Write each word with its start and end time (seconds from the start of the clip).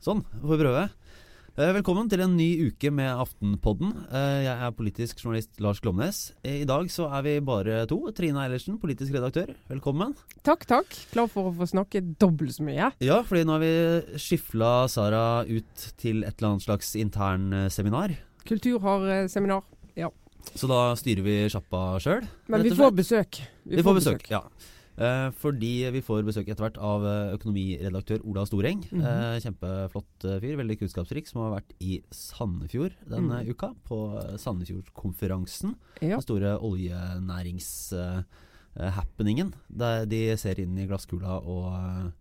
Sånn, 0.00 0.22
får 0.40 0.54
vi 0.54 0.62
prøve. 0.62 0.82
Eh, 1.60 1.72
Velkommen 1.76 2.06
til 2.08 2.22
en 2.24 2.36
ny 2.38 2.46
uke 2.70 2.88
med 2.94 3.10
Aftenpodden. 3.20 3.90
Eh, 4.08 4.44
Jeg 4.46 4.54
er 4.64 4.70
politisk 4.72 5.18
journalist 5.20 5.60
Lars 5.60 5.80
Glomnes. 5.84 6.32
I 6.46 6.64
dag 6.64 6.86
så 6.88 7.10
er 7.12 7.22
vi 7.26 7.34
bare 7.44 7.82
to. 7.90 7.98
Trine 8.16 8.40
Eilertsen, 8.46 8.78
politisk 8.80 9.12
redaktør. 9.12 9.52
Velkommen. 9.68 10.14
Takk, 10.46 10.64
takk. 10.70 10.88
Klar 11.12 11.28
for 11.28 11.50
å 11.50 11.54
få 11.58 11.68
snakke 11.68 12.00
dobbelt 12.16 12.54
så 12.56 12.64
mye. 12.64 12.92
Ja, 13.04 13.20
fordi 13.26 13.44
nå 13.44 13.58
har 13.58 13.60
vi 13.60 14.16
skifla 14.16 14.88
Sara 14.88 15.44
ut 15.44 15.86
til 16.00 16.24
et 16.24 16.38
eller 16.40 16.54
annet 16.54 16.64
slags 16.64 16.94
internseminar. 16.96 18.16
Kultur 18.48 18.80
har 18.80 19.04
eh, 19.10 19.26
seminar. 19.28 19.62
Ja. 20.00 20.08
Så 20.56 20.64
da 20.70 20.94
styrer 20.96 21.26
vi 21.26 21.36
sjappa 21.52 21.98
sjøl. 22.00 22.24
Men 22.48 22.62
vi 22.64 22.72
får 22.72 22.94
besøk. 22.96 23.42
Vi 23.68 23.82
får 23.84 23.98
besøk, 24.00 24.30
ja. 24.32 24.46
Eh, 25.00 25.30
fordi 25.40 25.88
vi 25.94 26.02
får 26.04 26.26
besøk 26.26 26.50
etter 26.52 26.60
hvert 26.66 26.76
av 26.84 27.04
eh, 27.08 27.30
økonomiredaktør 27.38 28.20
Ola 28.28 28.42
Storeng. 28.44 28.82
Mm 28.92 29.00
-hmm. 29.00 29.40
kjempeflott 29.40 30.20
fyr, 30.42 30.56
veldig 30.60 30.76
kunnskapsrik, 30.78 31.26
som 31.28 31.40
har 31.40 31.50
vært 31.60 31.72
i 31.80 32.02
Sandefjord 32.10 32.92
denne 33.08 33.40
Mm. 33.40 33.48
uka. 33.50 33.74
På 33.84 34.20
Sandefjordkonferansen. 34.36 35.74
Ja. 36.02 36.16
Den 36.16 36.22
store 36.22 36.58
oljenærings-happeningen. 36.60 39.52
der 39.70 40.04
de 40.06 40.36
ser 40.36 40.58
inn 40.60 40.78
i 40.78 40.86
glasskula 40.86 41.40
og 41.42 42.12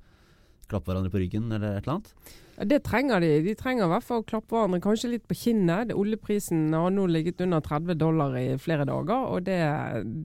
eh, 0.69 0.75
klapper 0.75 0.93
hverandre 0.93 1.11
på 1.13 1.21
ryggen 1.23 1.49
eller 1.51 1.77
et 1.77 1.83
eller 1.83 1.97
annet. 1.97 2.13
Ja, 2.59 2.65
Det 2.65 2.79
trenger 2.83 3.23
de. 3.23 3.29
De 3.45 3.55
trenger 3.55 3.87
i 3.87 3.91
hvert 3.93 4.05
fall 4.05 4.23
å 4.23 4.27
klappe 4.27 4.55
hverandre 4.55 4.81
kanskje 4.83 5.13
litt 5.13 5.27
på 5.29 5.37
kinnet. 5.37 5.93
Oljeprisen 5.95 6.73
har 6.75 6.91
nå 6.91 7.07
ligget 7.07 7.41
under 7.45 7.63
30 7.63 7.99
dollar 7.99 8.35
i 8.39 8.57
flere 8.59 8.85
dager, 8.89 9.29
og 9.31 9.47
det, 9.47 9.59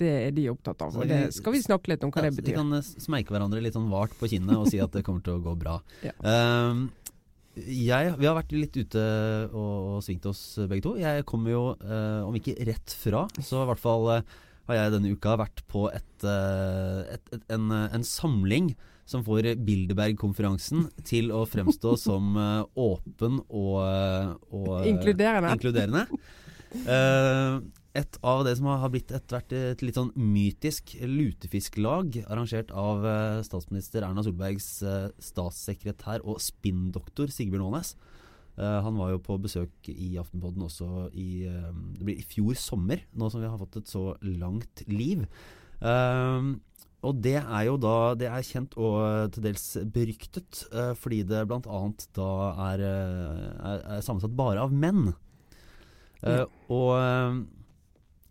det 0.00 0.12
er 0.26 0.34
de 0.34 0.48
opptatt 0.50 0.82
av. 0.82 0.98
Og 0.98 1.08
det 1.10 1.22
skal 1.36 1.54
vi 1.54 1.62
snakke 1.64 1.94
litt 1.94 2.04
om 2.04 2.12
hva 2.14 2.24
Ja, 2.24 2.30
det 2.30 2.40
betyr. 2.40 2.52
De 2.52 2.58
kan 2.58 2.80
eh, 2.80 2.92
smeike 3.06 3.34
hverandre 3.34 3.62
litt 3.64 3.78
sånn 3.78 3.90
vart 3.92 4.16
på 4.18 4.30
kinnet 4.32 4.58
og 4.58 4.68
si 4.72 4.82
at 4.82 4.92
det 4.96 5.04
kommer 5.06 5.24
til 5.24 5.38
å 5.38 5.44
gå 5.44 5.56
bra. 5.60 5.78
Ja. 6.04 6.12
um, 6.20 6.88
jeg, 7.54 8.16
vi 8.18 8.26
har 8.26 8.34
vært 8.34 8.50
litt 8.50 8.74
ute 8.74 9.02
og, 9.54 9.74
og 9.94 9.98
svingt 10.02 10.26
oss 10.26 10.40
begge 10.66 10.82
to. 10.88 10.96
Jeg 10.98 11.22
kommer 11.28 11.52
jo, 11.52 11.62
uh, 11.86 12.26
om 12.26 12.34
ikke 12.34 12.56
rett 12.66 12.96
fra, 12.98 13.28
så 13.38 13.62
i 13.62 13.68
hvert 13.70 13.80
fall 13.80 14.08
uh, 14.10 14.34
har 14.68 14.80
jeg 14.80 14.94
denne 14.96 15.12
uka 15.14 15.36
vært 15.38 15.62
på 15.70 15.86
et, 15.92 16.26
uh, 16.26 17.04
et, 17.14 17.30
et, 17.36 17.46
en, 17.54 17.70
en 17.70 18.06
samling 18.06 18.72
som 19.08 19.24
får 19.26 19.52
Bilderberg-konferansen 19.64 20.88
til 21.06 21.30
å 21.34 21.44
fremstå 21.48 21.94
som 22.06 22.34
eh, 22.40 22.60
åpen 22.80 23.40
og, 23.48 23.78
og 24.50 24.70
eh, 24.80 24.90
Inkluderende. 24.92 25.54
inkluderende. 25.56 26.06
Eh, 26.74 27.58
et 27.94 28.16
av 28.26 28.40
det 28.42 28.56
som 28.58 28.66
har 28.72 28.90
blitt 28.90 29.12
etter 29.14 29.36
hvert 29.36 29.52
et 29.54 29.82
litt 29.84 29.98
sånn 29.98 30.10
mytisk 30.18 30.96
lutefisklag, 31.06 32.24
arrangert 32.26 32.72
av 32.74 33.04
eh, 33.06 33.42
statsminister 33.46 34.02
Erna 34.02 34.24
Solbergs 34.26 34.70
eh, 34.82 35.12
statssekretær 35.22 36.24
og 36.26 36.40
spinndoktor 36.42 37.30
Sigbjørn 37.30 37.68
Aanes. 37.68 37.94
Uh, 38.54 38.78
han 38.86 38.94
var 38.94 39.08
jo 39.10 39.18
på 39.18 39.34
besøk 39.42 39.88
i 39.90 40.12
Aftenpodden 40.14 40.62
også 40.62 41.08
i, 41.18 41.42
uh, 41.50 41.72
det 41.98 42.04
blir 42.06 42.20
i 42.20 42.26
fjor 42.30 42.54
sommer, 42.54 43.00
nå 43.10 43.26
som 43.26 43.42
vi 43.42 43.48
har 43.50 43.58
fått 43.58 43.80
et 43.80 43.90
så 43.90 44.12
langt 44.22 44.84
liv. 44.86 45.24
Eh, 45.84 46.46
og 47.04 47.18
det 47.24 47.36
er 47.42 47.62
jo 47.68 47.76
da 47.80 48.14
Det 48.18 48.28
er 48.30 48.46
kjent 48.46 48.74
og 48.80 49.32
til 49.34 49.44
dels 49.44 49.64
beryktet, 49.94 50.62
eh, 50.72 50.92
fordi 50.98 51.22
det 51.28 51.42
bl.a. 51.50 51.60
da 52.16 52.28
er, 52.70 52.84
eh, 52.88 53.42
er, 53.72 53.82
er 53.98 54.04
sammensatt 54.06 54.34
bare 54.38 54.64
av 54.64 54.72
menn. 54.72 55.12
Eh, 56.24 56.40
Ja. 56.40 56.46
og 56.72 57.44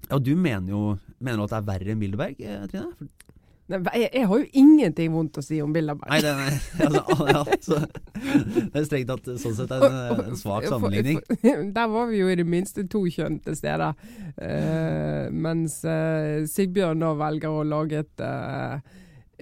ja, 0.09 0.17
du 0.19 0.33
mener 0.35 0.69
jo 0.73 0.79
Mener 1.23 1.37
du 1.37 1.43
at 1.45 1.51
det 1.53 1.59
er 1.61 1.67
verre 1.69 1.93
enn 1.93 1.99
Bilderberg, 2.01 2.39
Trine? 2.71 3.09
Nei, 3.71 3.79
jeg, 3.95 4.09
jeg 4.11 4.27
har 4.27 4.41
jo 4.41 4.47
ingenting 4.59 5.13
vondt 5.13 5.37
å 5.39 5.43
si 5.45 5.61
om 5.63 5.71
Bilderberg. 5.75 6.09
nei, 6.11 6.19
det, 6.23 6.33
nei 6.35 6.87
altså, 6.87 7.27
ja, 7.35 7.43
så, 7.63 7.77
det 8.73 8.81
er 8.81 8.87
strengt 8.89 9.11
tatt 9.13 9.29
sånn 9.39 9.55
sett 9.55 9.71
en, 9.77 9.85
en 10.25 10.39
svak 10.39 10.67
sammenligning. 10.67 11.21
Der 11.77 11.93
var 11.93 12.09
vi 12.11 12.19
jo 12.19 12.31
i 12.31 12.39
det 12.39 12.47
minste 12.47 12.83
to 12.91 13.05
kjønn 13.07 13.39
til 13.45 13.55
stede. 13.59 13.93
Uh, 14.35 15.31
mens 15.31 15.79
uh, 15.87 16.43
Sigbjørn 16.49 16.99
nå 17.03 17.13
velger 17.21 17.55
å 17.55 17.63
lage 17.67 18.03
et 18.03 18.25
uh, 18.25 18.83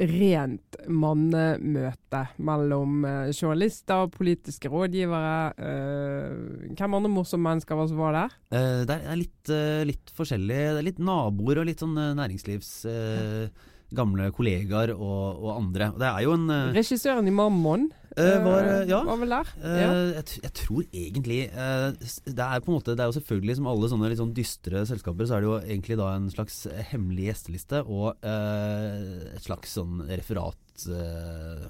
rent 0.08 0.78
mannemøte 0.88 2.22
mellom 2.42 3.04
eh, 3.06 3.32
journalister, 3.36 4.08
politiske 4.14 4.70
rådgivere 4.72 5.34
eh, 5.60 6.72
Hvem 6.78 6.96
andre 6.98 7.12
morsomme 7.12 7.50
mennesker 7.50 7.78
var 7.78 7.90
som 7.90 8.00
var 8.00 8.16
der? 8.16 8.38
Uh, 8.54 8.82
det 8.88 8.98
er 8.98 9.20
litt, 9.20 9.52
uh, 9.52 9.82
litt 9.88 10.14
forskjellig. 10.16 10.62
Det 10.72 10.80
er 10.80 10.88
litt 10.88 11.04
naboer 11.04 11.62
og 11.62 11.68
litt 11.70 11.84
sånn 11.84 11.98
eh, 12.00 12.16
næringslivs 12.18 12.72
eh, 12.90 13.68
Gamle 13.96 14.30
kollegaer 14.36 14.94
og, 14.96 15.42
og 15.42 15.50
andre. 15.58 15.92
Og 15.92 16.00
Det 16.00 16.08
er 16.08 16.24
jo 16.26 16.36
en 16.38 16.46
eh, 16.54 16.70
Regissøren 16.78 17.28
i 17.28 17.34
Mammon 17.36 17.90
eh, 18.16 18.38
var, 18.44 18.68
eh, 18.70 18.86
ja, 18.90 19.02
var 19.08 19.20
vel 19.20 19.36
der. 19.36 19.52
Ja. 19.62 19.90
jeg, 20.16 20.38
jeg 20.46 20.54
tror 20.62 20.86
egentlig 20.88 21.40
Det 21.52 22.46
er 22.46 22.64
på 22.64 22.72
en 22.72 22.78
måte 22.78 22.96
Det 22.96 23.04
er 23.04 23.12
jo 23.12 23.18
selvfølgelig 23.20 23.58
som 23.60 23.70
alle 23.72 23.92
sånne 23.92 24.12
litt 24.12 24.22
sånn 24.22 24.34
dystre 24.38 24.86
selskaper, 24.90 25.28
så 25.28 25.38
er 25.38 25.44
det 25.44 25.50
jo 25.50 25.58
egentlig 25.62 26.00
da 26.00 26.12
en 26.16 26.30
slags 26.32 26.64
hemmelig 26.92 27.32
gjesteliste 27.32 27.84
og 27.86 28.24
et 28.24 29.44
slags 29.44 29.76
sånn 29.80 30.06
referat 30.10 30.88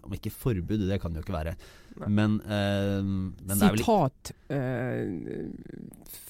Om 0.05 0.17
ikke 0.17 0.33
forbud, 0.33 0.85
det 0.87 1.01
kan 1.01 1.13
det 1.13 1.21
jo 1.21 1.27
ikke 1.27 1.39
være. 1.39 1.55
Men, 2.05 2.37
men 2.45 3.57
Sitat 3.59 4.31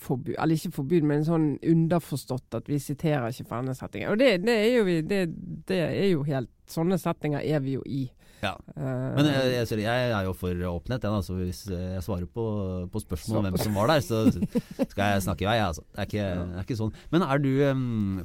forbud, 0.01 0.33
eller 0.37 0.57
ikke 0.57 0.73
forbud, 0.75 1.05
men 1.07 1.25
sånn 1.27 1.51
underforstått 1.67 2.57
at 2.59 2.71
vi 2.71 2.79
siterer 2.81 3.29
ikke 3.31 3.47
fra 3.49 3.61
andre 3.61 3.75
settinger 3.77 4.13
Og 4.13 4.21
det, 4.21 4.31
det 4.45 4.55
er 4.55 4.71
jo 4.77 4.87
vi, 4.87 4.97
det, 5.05 5.21
det 5.69 5.79
er 5.89 6.09
jo 6.13 6.25
helt 6.27 6.51
Sånne 6.71 6.95
settinger 7.01 7.43
er 7.43 7.59
vi 7.59 7.73
jo 7.75 7.81
i. 7.83 8.05
Ja. 8.41 8.53
Eh, 8.77 9.09
Men 9.17 9.27
jeg, 9.27 9.49
jeg, 9.57 9.81
jeg 9.83 10.13
er 10.15 10.23
jo 10.23 10.31
for 10.37 10.55
åpenhet, 10.69 11.03
jeg, 11.03 11.11
da, 11.11 11.19
så 11.25 11.35
hvis 11.35 11.59
jeg 11.67 12.03
svarer 12.05 12.29
på, 12.31 12.45
på 12.93 13.01
spørsmål 13.03 13.41
om 13.41 13.47
hvem 13.49 13.59
som 13.59 13.75
var 13.75 13.91
der, 13.91 14.05
så 14.05 14.21
skal 14.31 15.03
jeg 15.03 15.25
snakke 15.27 15.43
i 15.45 15.49
vei. 15.49 15.57
Altså. 15.65 15.83
Det, 15.91 15.99
er 15.99 16.07
ikke, 16.07 16.29
det 16.39 16.61
er 16.61 16.65
ikke 16.65 16.79
sånn. 16.79 16.95
Men 17.11 17.25
er 17.27 17.43
du 17.43 17.51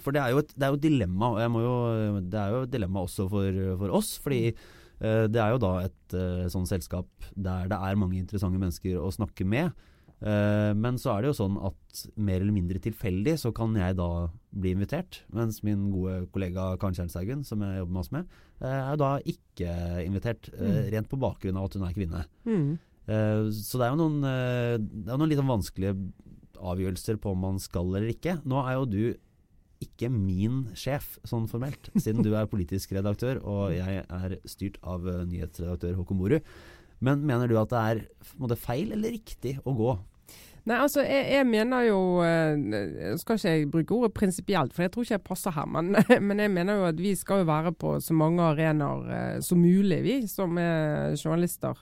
For 0.05 0.15
det 0.15 0.23
er 0.23 0.33
jo 0.37 0.45
et, 0.45 0.55
det 0.55 0.63
er 0.69 0.73
jo 0.73 0.79
et 0.79 0.87
dilemma, 0.87 1.33
og 1.35 1.61
jo, 1.67 1.75
det 2.23 2.41
er 2.45 2.55
jo 2.55 2.63
et 2.69 2.75
dilemma 2.77 3.03
også 3.03 3.27
for, 3.35 3.61
for 3.83 3.99
oss. 3.99 4.15
Fordi 4.23 4.41
eh, 4.53 4.65
det 5.01 5.37
er 5.43 5.51
jo 5.53 5.59
da 5.61 5.73
et 5.85 6.15
uh, 6.15 6.47
sånn 6.49 6.67
selskap 6.67 7.07
der 7.37 7.69
det 7.69 7.77
er 7.77 7.99
mange 8.01 8.17
interessante 8.17 8.59
mennesker 8.59 8.97
å 8.97 9.11
snakke 9.13 9.45
med. 9.47 9.73
Eh, 10.25 10.73
men 10.73 10.97
så 10.97 11.11
er 11.13 11.21
det 11.21 11.29
jo 11.29 11.37
sånn 11.37 11.59
at 11.61 11.99
mer 12.17 12.41
eller 12.41 12.55
mindre 12.57 12.81
tilfeldig 12.81 13.35
så 13.37 13.51
kan 13.53 13.75
jeg 13.77 13.99
da 13.99 14.07
bli 14.57 14.71
invitert, 14.73 15.19
mens 15.29 15.59
min 15.63 15.91
gode 15.93 16.23
kollega 16.33 16.71
Karen 16.81 16.97
Kjernshaugen, 16.97 17.43
som 17.45 17.61
jeg 17.61 17.83
jobber 17.83 17.93
masse 17.99 18.15
med, 18.17 18.25
eh, 18.63 18.79
er 18.79 18.95
jo 18.95 19.01
da 19.03 19.11
ikke 19.29 19.75
invitert, 20.07 20.49
eh, 20.55 20.65
Mm. 20.65 20.91
rent 20.95 21.09
på 21.13 21.21
bakgrunn 21.21 21.59
av 21.61 21.65
at 21.69 21.75
hun 21.77 21.85
er 21.85 21.93
kvinne. 21.93 22.25
mm. 22.47 22.79
Eh, 23.09 23.51
så 23.53 23.77
det 23.79 23.85
er 23.87 23.93
jo 23.93 24.01
noen, 24.09 24.25
eh, 24.25 24.79
det 24.79 25.13
er 25.13 25.19
noen 25.19 25.29
litt 25.29 25.39
sånn 25.39 25.53
vanskelige 25.53 26.13
avgjørelser 26.57 27.21
på 27.21 27.31
om 27.33 27.39
man 27.39 27.59
skal 27.59 27.85
eller 27.95 28.09
ikke. 28.09 28.41
Nå 28.45 28.67
er 28.67 28.73
jo 28.79 28.87
du 28.87 29.15
ikke 29.83 30.09
min 30.13 30.65
sjef, 30.79 31.17
sånn 31.29 31.49
formelt, 31.51 31.91
siden 31.95 32.25
du 32.25 32.33
er 32.35 32.49
politisk 32.51 32.95
redaktør 32.97 33.43
og 33.43 33.75
jeg 33.77 34.03
er 34.03 34.37
styrt 34.49 34.81
av 34.87 35.07
eh, 35.11 35.25
nyhetsredaktør 35.29 35.97
Håkon 36.01 36.21
Borud. 36.21 36.53
Men 37.05 37.25
mener 37.29 37.51
du 37.51 37.59
at 37.61 37.73
det 37.73 37.81
er 37.81 38.05
måte, 38.41 38.57
feil 38.57 38.95
eller 38.97 39.13
riktig 39.19 39.59
å 39.69 39.75
gå? 39.77 39.97
Nei, 40.67 40.81
altså, 40.83 41.05
jeg, 41.07 41.29
jeg 41.31 41.47
mener 41.47 41.85
jo 41.87 41.99
jeg 42.25 43.19
Skal 43.21 43.39
ikke 43.39 43.53
jeg 43.53 43.69
bruke 43.71 43.95
ordet 43.95 44.17
prinsipielt, 44.17 44.75
for 44.75 44.83
jeg 44.83 44.93
tror 44.95 45.07
ikke 45.07 45.15
jeg 45.15 45.25
passer 45.29 45.55
her. 45.55 45.69
Men, 45.71 45.95
men 46.27 46.43
jeg 46.43 46.53
mener 46.57 46.81
jo 46.81 46.89
at 46.89 46.99
vi 46.99 47.15
skal 47.19 47.45
jo 47.45 47.51
være 47.53 47.73
på 47.79 47.95
så 48.03 48.17
mange 48.19 48.43
arenaer 48.43 49.15
eh, 49.19 49.39
som 49.47 49.63
mulig, 49.63 50.01
vi 50.03 50.19
som 50.31 50.59
er 50.59 51.15
journalister 51.21 51.79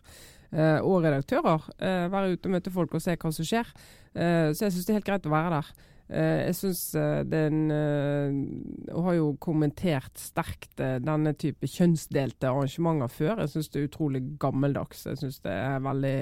eh, 0.53 0.85
og 0.85 1.01
redaktører. 1.07 1.65
Eh, 1.79 2.05
være 2.13 2.35
ute 2.35 2.51
og 2.51 2.57
møte 2.59 2.75
folk 2.75 2.99
og 2.99 3.05
se 3.05 3.17
hva 3.17 3.33
som 3.33 3.49
skjer. 3.49 3.73
Eh, 4.13 4.53
så 4.53 4.67
jeg 4.67 4.77
syns 4.77 4.85
det 4.85 4.93
er 4.93 5.01
helt 5.01 5.09
greit 5.09 5.31
å 5.31 5.33
være 5.33 5.57
der. 5.57 5.73
Eh, 6.09 6.41
jeg 6.51 6.57
syns 6.59 6.81
eh, 7.01 7.23
den 7.25 7.71
Hun 7.73 8.91
Og 8.93 9.07
har 9.07 9.15
jo 9.17 9.29
kommentert 9.41 10.21
sterkt 10.21 10.83
eh, 10.85 10.99
denne 11.01 11.33
type 11.41 11.65
kjønnsdelte 11.71 12.51
arrangementer 12.51 13.09
før. 13.09 13.41
Jeg 13.45 13.55
syns 13.55 13.71
det 13.73 13.81
er 13.81 13.89
utrolig 13.89 14.23
gammeldags. 14.43 15.07
Jeg 15.09 15.23
syns 15.23 15.41
det 15.45 15.55
er 15.55 15.79
en 15.79 15.89
veldig 15.89 16.19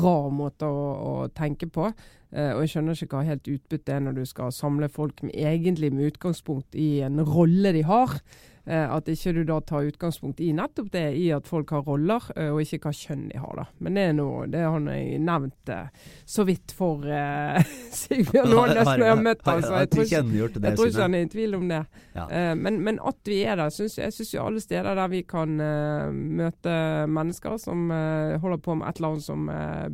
rar 0.00 0.28
måte 0.34 0.66
å, 0.66 0.84
å 0.98 1.14
tenke 1.34 1.70
på. 1.70 1.92
Eh, 2.34 2.50
og 2.56 2.64
jeg 2.64 2.74
skjønner 2.74 2.98
ikke 2.98 3.20
hva 3.20 3.28
helt 3.28 3.52
utbyttet 3.52 3.94
er 3.94 4.02
når 4.02 4.18
du 4.18 4.24
skal 4.26 4.54
samle 4.54 4.90
folk 4.90 5.22
med, 5.22 5.36
egentlig 5.38 5.92
med 5.94 6.10
utgangspunkt 6.10 6.74
i 6.74 6.98
en 7.06 7.22
rolle 7.22 7.74
de 7.76 7.84
har. 7.86 8.18
Eh, 8.66 8.84
at 8.88 9.08
ikke 9.12 9.34
du 9.36 9.42
da 9.44 9.58
tar 9.60 9.84
utgangspunkt 9.90 10.38
i 10.40 10.48
nettopp 10.56 10.86
det, 10.94 11.04
i 11.20 11.26
at 11.36 11.44
folk 11.48 11.74
har 11.74 11.82
roller, 11.84 12.24
eh, 12.32 12.48
og 12.48 12.62
ikke 12.62 12.86
hva 12.86 12.92
kjønn 12.96 13.26
de 13.28 13.36
har. 13.36 13.58
da. 13.58 13.64
Men 13.84 13.98
det 13.98 14.04
er 14.08 14.14
noe, 14.16 14.46
det 14.48 14.62
har 14.64 14.86
jeg 14.88 15.18
nevnt 15.20 15.72
eh, 15.74 16.06
så 16.24 16.46
vidt 16.48 16.72
for 16.72 17.04
uh, 17.04 17.58
Sigbjørn 18.00 18.54
Aanes 18.56 18.88
når 18.88 19.02
jeg 19.04 19.12
har 19.12 19.20
møtt 19.26 19.44
ham. 19.50 19.60
så 19.60 19.82
jeg 19.82 19.90
tror 19.92 20.06
ikke 20.06 20.22
jeg 20.24 20.78
tror 20.78 20.88
ikke 20.88 21.04
han 21.04 21.16
er 21.18 21.26
i 21.26 21.30
tvil 21.34 21.58
om 21.58 21.66
det. 21.68 21.82
Ja. 22.14 22.24
Uh, 22.24 22.54
men, 22.56 22.80
men 22.86 23.00
at 23.04 23.20
vi 23.28 23.42
er 23.44 23.60
der, 23.60 23.74
synes, 23.74 23.98
jeg 24.00 24.16
syns 24.16 24.32
jo 24.32 24.46
alle 24.46 24.64
steder 24.64 24.96
der 24.96 25.12
vi 25.12 25.20
kan 25.28 25.60
uh, 25.60 26.08
møte 26.14 26.78
mennesker 27.04 27.60
som 27.60 27.92
holder 28.40 28.62
på 28.64 28.78
med 28.78 28.88
et 28.88 28.98
eller 28.98 29.12
annet 29.12 29.26
som 29.26 29.44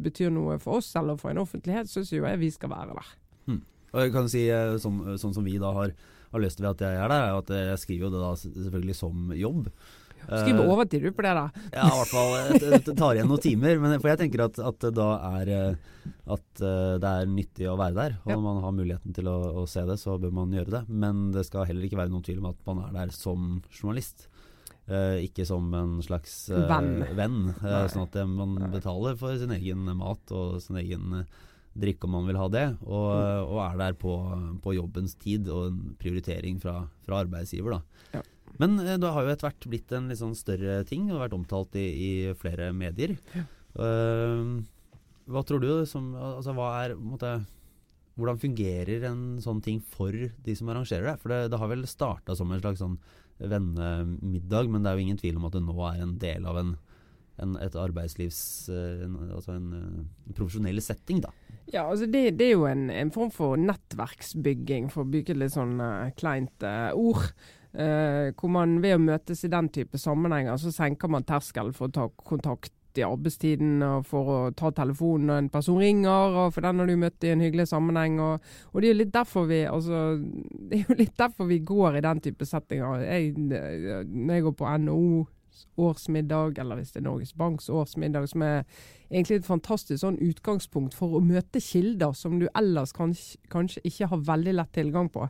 betyr 0.05 0.31
noe 0.33 0.61
for 0.63 0.79
oss 0.79 0.93
eller 0.99 1.19
for 1.19 1.33
en 1.33 1.43
offentlighet, 1.43 1.91
syns 1.91 2.13
jo 2.15 2.23
jeg 2.23 2.39
vi 2.39 2.53
skal 2.55 2.71
være 2.71 2.95
der. 2.95 3.11
Og 3.91 4.05
jeg 4.05 4.13
kan 4.15 4.29
si 4.31 4.45
sånn, 4.79 5.01
sånn 5.19 5.33
som 5.35 5.47
vi 5.47 5.57
da 5.59 5.73
har, 5.75 5.91
har 6.31 6.45
lyst 6.45 6.61
til 6.61 6.69
at 6.71 6.85
jeg 6.85 7.01
er 7.01 7.11
der, 7.11 7.27
er 7.27 7.41
at 7.41 7.51
jeg 7.57 7.83
skriver 7.83 8.07
jo 8.09 8.13
det 8.15 8.23
da 8.23 8.31
selvfølgelig 8.43 8.97
som 8.99 9.35
jobb. 9.37 9.71
Skriver 10.21 10.61
over 10.61 10.75
overtid 10.77 11.03
du 11.03 11.11
på 11.17 11.25
det, 11.25 11.33
da? 11.35 11.47
Ja, 11.73 11.87
i 11.89 11.97
hvert 11.97 12.11
fall. 12.13 12.35
Det 12.61 12.81
det 12.87 12.97
tar 12.99 13.17
igjen 13.17 13.31
noen 13.31 13.43
timer. 13.43 13.79
Men 13.83 13.97
for 13.99 14.11
jeg 14.13 14.21
tenker 14.21 14.45
at, 14.45 14.61
at 14.63 14.79
det 14.85 14.91
da 14.99 15.09
er 15.41 15.53
eh, 15.57 16.11
At 16.31 16.63
eh, 16.63 16.97
det 17.03 17.13
er 17.23 17.31
nyttig 17.31 17.67
å 17.71 17.79
være 17.81 17.97
der. 17.97 18.19
Og 18.25 18.35
når 18.35 18.45
man 18.45 18.61
har 18.65 18.77
muligheten 18.77 19.17
til 19.17 19.31
å, 19.33 19.39
å 19.63 19.67
se 19.71 19.83
det, 19.89 19.97
så 20.03 20.19
bør 20.21 20.35
man 20.43 20.53
gjøre 20.55 20.75
det. 20.77 20.83
Men 20.93 21.31
det 21.35 21.47
skal 21.49 21.67
heller 21.71 21.89
ikke 21.89 21.99
være 22.03 22.13
noen 22.13 22.27
tvil 22.27 22.43
om 22.45 22.51
at 22.53 22.61
man 22.69 22.85
er 22.87 22.95
der 23.01 23.17
som 23.17 23.57
journalist. 23.73 24.29
Eh, 24.91 25.25
ikke 25.27 25.47
som 25.49 25.69
en 25.77 25.99
slags 26.03 26.49
eh, 26.51 26.67
Venn. 26.69 27.05
venn, 27.15 27.41
eh, 27.63 27.85
sånn 27.93 28.09
at 28.09 28.17
eh, 28.19 28.27
man 28.27 28.57
betaler 28.73 29.15
for 29.21 29.37
sin 29.39 29.53
egen 29.55 29.85
mat 29.99 30.33
og 30.35 30.57
sin 30.65 30.79
egen 30.83 31.21
eh, 31.21 31.39
drikke 31.79 32.05
om 32.09 32.11
man 32.17 32.27
vil 32.27 32.37
ha 32.41 32.49
det, 32.51 32.65
og, 32.83 33.11
Mm. 33.15 33.51
og 33.53 33.59
er 33.65 33.77
der 33.79 33.93
på, 33.95 34.15
på 34.63 34.75
jobbens 34.75 35.15
tid 35.21 35.49
og 35.49 35.69
en 35.71 35.95
prioritering 36.01 36.59
fra, 36.61 36.89
fra 37.07 37.21
arbeidsgiver. 37.23 37.77
Da. 37.79 38.19
Ja. 38.19 38.23
Men 38.59 38.79
eh, 38.81 38.97
det 38.99 39.13
har 39.15 39.23
jo 39.23 39.31
etter 39.31 39.49
hvert 39.49 39.69
blitt 39.71 39.93
en 39.95 40.09
litt 40.11 40.19
sånn 40.19 40.35
større 40.35 40.81
ting 40.89 41.07
og 41.13 41.21
vært 41.23 41.37
omtalt 41.39 41.77
i, 41.79 41.87
i 41.87 42.11
flere 42.35 42.73
medier. 42.75 43.15
Eh, 43.35 44.43
hva 45.31 45.45
tror 45.47 45.63
du 45.63 45.71
som 45.87 46.11
altså, 46.19 46.53
hva 46.59 46.73
er, 46.85 46.97
måtte, 46.99 47.37
Hvordan 48.19 48.41
fungerer 48.43 49.05
en 49.09 49.21
sånn 49.41 49.63
ting 49.65 49.79
for 49.81 50.11
de 50.13 50.55
som 50.59 50.69
arrangerer 50.69 51.07
det? 51.07 51.21
For 51.23 51.31
det, 51.33 51.39
det 51.55 51.61
har 51.63 51.71
vel 51.71 51.87
starta 51.89 52.35
som 52.37 52.51
en 52.53 52.61
slags 52.61 52.83
sånn 52.83 52.99
vennemiddag, 53.41 54.69
men 54.69 54.83
det 54.83 54.91
er 54.91 54.99
jo 54.99 55.05
ingen 55.07 55.21
tvil 55.21 55.39
om 55.39 55.47
at 55.49 55.55
det 55.57 55.63
nå 55.65 55.77
er 55.89 56.03
en 56.03 56.17
del 56.21 56.45
av 56.51 56.59
en, 56.61 56.75
en, 57.43 57.57
et 57.63 57.77
arbeidslivs... 57.77 58.43
eh, 58.73 59.05
En, 59.07 59.17
altså 59.31 59.57
en, 59.57 59.71
en 59.75 60.37
profesjonell 60.37 60.81
setting, 60.85 61.23
da. 61.25 61.33
Ja, 61.71 61.87
altså 61.87 62.07
det, 62.11 62.39
det 62.39 62.49
er 62.49 62.57
jo 62.57 62.67
en, 62.67 62.89
en 62.91 63.13
form 63.15 63.31
for 63.35 63.61
nettverksbygging, 63.61 64.91
for 64.91 65.05
å 65.05 65.11
et 65.13 65.39
litt 65.39 65.55
sånn 65.55 65.79
eh, 65.85 66.11
kleint 66.19 66.67
uh, 66.67 66.91
ord. 66.99 67.31
Uh, 67.71 68.33
hvor 68.35 68.51
man 68.51 68.81
ved 68.83 68.97
å 68.97 69.03
møtes 69.03 69.45
i 69.47 69.53
den 69.53 69.69
type 69.71 69.99
sammenhenger, 70.01 70.59
så 70.59 70.73
senker 70.75 71.11
man 71.13 71.27
terskelen 71.29 71.77
for 71.77 71.87
å 71.87 71.95
ta 71.95 72.09
kontakt 72.19 72.75
i 72.99 73.05
arbeidstiden, 73.07 73.79
og 73.87 74.07
for 74.11 74.31
å 74.35 74.39
ta 74.59 74.73
telefonen 74.75 75.29
når 75.31 75.43
en 75.45 75.51
person 75.55 75.79
ringer, 75.79 76.35
og 76.43 76.55
for 76.57 76.67
den 76.67 76.83
har 76.83 76.91
du 76.91 76.97
møtt 76.99 77.27
i 77.27 77.31
en 77.31 77.45
hyggelig 77.45 77.69
sammenheng. 77.71 78.19
Og, 78.19 78.49
og 78.73 78.83
det 78.83 78.91
er 78.91 78.99
vi 79.47 79.61
altså, 79.71 80.01
det 80.19 80.81
er 80.81 80.89
jo 80.89 80.99
litt 80.99 81.15
derfor 81.21 81.47
vi 81.47 81.61
går 81.63 82.01
i 82.01 82.07
den 82.09 82.23
type 82.25 82.49
settinger. 82.49 83.05
Jeg, 83.07 83.37
når 83.39 84.35
jeg 84.35 84.47
går 84.49 84.57
på 84.59 84.75
NHO 84.83 85.21
årsmiddag, 85.81 86.59
eller 86.59 86.81
hvis 86.81 86.93
det 86.95 87.01
er 87.03 87.09
Norges 87.09 87.33
Banks 87.37 87.69
årsmiddag, 87.69 88.29
som 88.31 88.45
er 88.47 88.63
egentlig 89.11 89.41
et 89.41 89.49
fantastisk 89.49 90.03
sånn 90.03 90.21
utgangspunkt 90.23 90.95
for 90.97 91.17
å 91.17 91.25
møte 91.25 91.63
kilder 91.63 92.15
som 92.17 92.39
du 92.41 92.47
ellers 92.55 92.95
kanskje, 92.97 93.41
kanskje 93.51 93.83
ikke 93.89 94.11
har 94.13 94.25
veldig 94.29 94.55
lett 94.59 94.73
tilgang 94.77 95.11
på. 95.13 95.27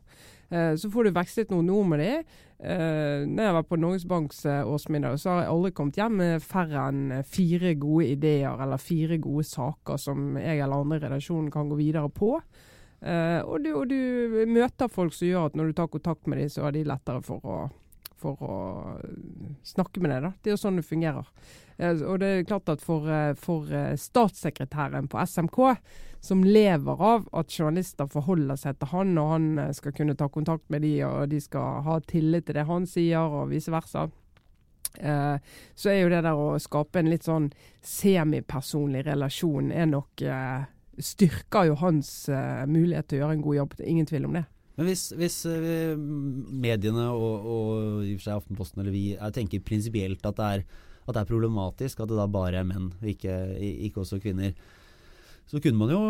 Eh, 0.50 0.74
så 0.76 0.90
får 0.90 1.06
du 1.06 1.14
vekslet 1.14 1.52
noen 1.54 1.70
ord 1.70 1.90
med 1.92 2.02
det. 2.02 2.14
Eh, 2.58 3.22
når 3.26 3.44
jeg 3.46 3.56
var 3.56 3.68
på 3.68 3.78
Norges 3.78 4.06
Banks 4.10 4.42
eh, 4.50 4.66
årsmiddag, 4.66 5.20
så 5.22 5.30
har 5.30 5.44
jeg 5.44 5.52
aldri 5.52 5.70
kommet 5.78 6.00
hjem 6.00 6.18
med 6.20 6.44
færre 6.44 6.88
enn 6.90 7.20
fire 7.26 7.76
gode 7.80 8.10
ideer 8.16 8.64
eller 8.64 8.82
fire 8.82 9.20
gode 9.22 9.46
saker 9.46 10.00
som 10.02 10.34
jeg 10.40 10.58
eller 10.58 10.82
andre 10.82 10.98
i 10.98 11.04
redaksjonen 11.06 11.52
kan 11.54 11.70
gå 11.70 11.78
videre 11.80 12.10
på. 12.10 12.34
Og, 13.00 13.54
du, 13.64 13.70
og 13.72 13.86
du 13.88 14.42
møter 14.44 14.90
folk 14.92 15.14
som 15.16 15.24
gjør 15.24 15.46
at 15.48 15.54
når 15.56 15.70
du 15.70 15.76
tar 15.78 15.86
kontakt 15.88 16.26
med 16.28 16.36
dem, 16.36 16.50
så 16.52 16.66
er 16.68 16.74
de 16.74 16.82
lettere 16.84 17.22
for 17.24 17.46
å, 17.48 17.54
for 18.20 18.44
å 18.44 18.58
snakke 19.66 20.02
med 20.02 20.14
deg. 20.14 20.28
Da. 20.28 20.32
Det 20.36 20.50
er 20.50 20.56
jo 20.56 20.60
sånn 20.60 20.78
det 20.80 20.86
fungerer. 20.86 21.28
Eh, 21.80 22.04
og 22.04 22.20
det 22.22 22.30
er 22.30 22.46
klart 22.48 22.70
at 22.72 22.84
for, 22.84 23.08
eh, 23.08 23.32
for 23.40 23.68
eh, 23.72 23.96
statssekretæren 23.96 25.08
på 25.10 25.20
SMK, 25.24 25.60
som 26.20 26.44
lever 26.44 27.00
av 27.00 27.28
at 27.32 27.52
journalister 27.56 28.08
forholder 28.12 28.58
seg 28.60 28.78
til 28.78 28.92
han, 28.92 29.16
og 29.18 29.34
han 29.34 29.50
eh, 29.58 29.74
skal 29.76 29.96
kunne 29.96 30.16
ta 30.18 30.28
kontakt 30.28 30.68
med 30.68 30.84
de, 30.84 30.98
og 31.08 31.30
de 31.32 31.40
skal 31.40 31.84
ha 31.86 32.00
tillit 32.04 32.48
til 32.48 32.60
det 32.60 32.68
han 32.68 32.88
sier, 32.88 33.24
og 33.24 33.50
vice 33.54 33.72
versa. 33.72 34.10
Eh, 34.98 35.36
så 35.74 35.90
er 35.90 36.02
jo 36.02 36.10
det 36.10 36.24
der 36.26 36.36
å 36.36 36.58
skape 36.60 37.00
en 37.00 37.10
litt 37.12 37.26
sånn 37.26 37.50
semipersonlig 37.86 39.04
relasjon 39.06 39.70
er 39.72 39.86
nok 39.90 40.24
eh, 40.26 40.68
Styrker 41.00 41.64
jo 41.64 41.76
hans 41.80 42.10
eh, 42.28 42.66
mulighet 42.68 43.06
til 43.08 43.16
å 43.16 43.20
gjøre 43.22 43.36
en 43.38 43.44
god 43.46 43.56
jobb. 43.56 43.76
Ingen 43.88 44.08
tvil 44.10 44.26
om 44.28 44.34
det. 44.36 44.42
Men 44.80 44.88
hvis, 44.88 45.10
hvis 45.12 45.34
eh, 45.44 45.92
mediene 45.92 47.10
og, 47.12 47.48
og 47.52 47.72
i 48.00 48.14
og 48.14 48.20
for 48.22 48.24
seg 48.24 48.38
Aftenposten 48.38 48.80
eller 48.80 48.94
vi 48.94 49.02
er, 49.12 49.32
tenker 49.36 49.60
prinsipielt 49.60 50.24
at, 50.24 50.38
det 50.40 50.62
at 51.04 51.10
det 51.12 51.20
er 51.20 51.28
problematisk 51.28 52.00
at 52.00 52.08
det 52.08 52.16
da 52.16 52.24
bare 52.30 52.62
er 52.62 52.68
menn, 52.68 52.86
ikke, 53.04 53.34
ikke 53.60 54.00
også 54.00 54.16
kvinner, 54.24 54.54
så 55.50 55.60
kunne 55.60 55.76
man 55.82 55.92
jo 55.92 56.00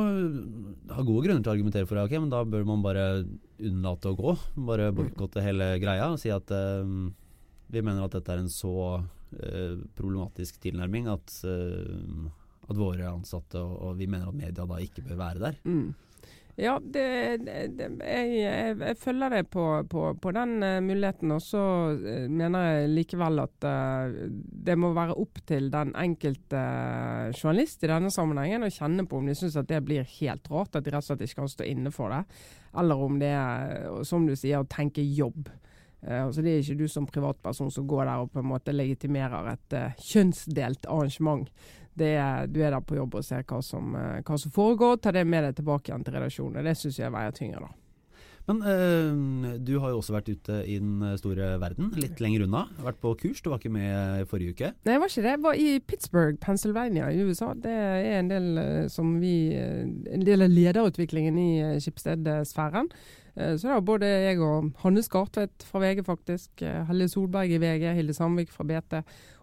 ha 0.95 1.03
gode 1.03 1.25
grunner 1.25 1.43
til 1.43 1.51
å 1.51 1.57
argumentere 1.57 1.89
for 1.89 1.99
det. 1.99 2.05
Okay, 2.07 2.21
men 2.23 2.31
da 2.31 2.45
bør 2.47 2.67
man 2.69 2.85
bare 2.85 3.07
unnlate 3.59 4.13
å 4.13 4.19
gå. 4.19 4.35
Bare 4.69 4.93
boikotte 4.95 5.43
hele 5.43 5.73
greia 5.83 6.11
og 6.13 6.21
si 6.23 6.31
at 6.31 6.53
eh, 6.55 6.93
vi 7.75 7.83
mener 7.83 8.05
at 8.05 8.15
dette 8.15 8.37
er 8.37 8.45
en 8.45 8.53
så 8.53 8.75
uh, 9.01 9.75
problematisk 9.99 10.61
tilnærming 10.63 11.09
at, 11.11 11.35
uh, 11.47 12.31
at 12.67 12.79
våre 12.79 13.11
ansatte 13.11 13.59
og, 13.63 13.75
og 13.87 13.99
vi 13.99 14.09
mener 14.11 14.31
at 14.31 14.39
media 14.39 14.67
da 14.67 14.79
ikke 14.83 15.07
bør 15.07 15.21
være 15.25 15.45
der. 15.45 15.61
Mm. 15.67 15.91
Ja, 16.61 16.75
det, 16.83 17.05
det, 17.47 17.87
jeg, 18.05 18.33
jeg, 18.37 18.75
jeg 18.83 18.97
følger 19.01 19.33
det 19.33 19.45
på, 19.53 19.63
på, 19.89 20.03
på 20.21 20.33
den 20.37 20.59
eh, 20.67 20.81
muligheten. 20.85 21.33
Og 21.33 21.41
så 21.41 21.63
eh, 21.97 22.27
mener 22.29 22.67
jeg 22.67 22.91
likevel 22.99 23.41
at 23.47 23.65
uh, 23.65 24.19
det 24.69 24.77
må 24.77 24.91
være 24.97 25.17
opp 25.23 25.41
til 25.49 25.71
den 25.73 25.95
enkelte 25.97 26.61
journalist 27.33 27.87
i 27.87 27.91
denne 27.91 28.13
sammenhengen 28.13 28.67
å 28.67 28.73
kjenne 28.75 29.07
på 29.09 29.23
om 29.23 29.31
de 29.31 29.39
syns 29.39 29.57
at 29.57 29.71
det 29.71 29.81
blir 29.87 30.05
helt 30.19 30.53
rart, 30.53 30.77
at 30.77 30.85
de 30.85 30.93
rett 30.93 31.01
og 31.01 31.09
slett 31.09 31.25
ikke 31.25 31.41
kan 31.41 31.55
stå 31.55 31.71
inne 31.71 31.95
for 31.95 32.13
det. 32.13 32.23
Eller 32.83 33.09
om 33.09 33.17
det 33.23 33.33
er, 33.33 33.89
som 34.07 34.29
du 34.29 34.37
sier, 34.37 34.61
å 34.61 34.69
tenke 34.69 35.05
jobb. 35.05 35.49
Altså 36.01 36.41
Det 36.41 36.53
er 36.53 36.63
ikke 36.63 36.81
du 36.81 36.89
som 36.89 37.05
privatperson 37.05 37.69
som 37.73 37.85
går 37.89 38.07
der 38.09 38.23
og 38.23 38.31
på 38.33 38.41
en 38.41 38.49
måte 38.49 38.73
legitimerer 38.73 39.51
et 39.51 39.75
kjønnsdelt 40.01 40.87
arrangement. 40.89 41.51
Det 41.99 42.15
er, 42.15 42.47
du 42.47 42.61
er 42.63 42.75
der 42.75 42.83
på 42.87 42.97
jobb 42.99 43.19
og 43.19 43.27
ser 43.27 43.45
hva 43.49 43.61
som, 43.65 43.95
eh, 43.99 44.23
hva 44.23 44.39
som 44.39 44.55
foregår, 44.55 45.01
ta 45.03 45.13
det 45.15 45.27
med 45.27 45.49
deg 45.49 45.59
tilbake 45.59 45.91
igjen 45.91 46.07
til 46.07 46.17
redaksjonen. 46.17 46.65
Det 46.65 46.77
syns 46.79 47.01
jeg 47.03 47.15
veier 47.15 47.37
tyngre, 47.37 47.67
da. 47.67 47.77
Men 48.49 48.63
øh, 48.67 49.59
du 49.63 49.77
har 49.79 49.93
jo 49.93 50.01
også 50.01 50.15
vært 50.17 50.31
ute 50.33 50.57
i 50.67 50.79
den 50.81 51.05
store 51.21 51.53
verden, 51.63 51.93
litt 52.01 52.19
lenger 52.23 52.47
unna. 52.47 52.65
Vært 52.83 52.99
på 53.03 53.13
kurs, 53.21 53.43
du 53.45 53.51
var 53.53 53.61
ikke 53.61 53.75
med 53.75 54.27
forrige 54.31 54.57
uke. 54.57 54.73
Nei, 54.87 54.97
jeg 54.97 55.03
var 55.03 55.13
ikke 55.13 55.23
det. 55.27 55.35
Jeg 55.37 55.43
var 55.45 55.61
i 55.61 55.69
Pittsburgh, 55.87 56.41
Pennsylvania 56.43 57.11
i 57.13 57.23
USA. 57.23 57.53
Det 57.55 57.71
er 57.71 58.19
en 58.19 58.31
del 58.33 58.51
eh, 58.59 58.89
som 58.91 59.19
vi 59.23 59.35
En 59.55 60.25
del 60.27 60.43
av 60.43 60.51
lederutviklingen 60.51 61.39
i 61.39 61.51
Skipsted-sfæren. 61.83 62.91
Så 63.41 63.63
det 63.63 63.71
var 63.71 63.85
både 63.87 64.09
jeg 64.09 64.41
og 64.43 64.73
Hanne 64.83 65.03
Skartvedt 65.07 65.63
fra 65.65 65.81
VG, 65.81 66.03
faktisk. 66.05 66.65
Helle 66.89 67.07
Solberg 67.09 67.55
i 67.55 67.61
VG, 67.63 67.87
Hilde 67.97 68.13
Sandvik 68.13 68.51
fra 68.53 68.67
BT. 68.67 68.99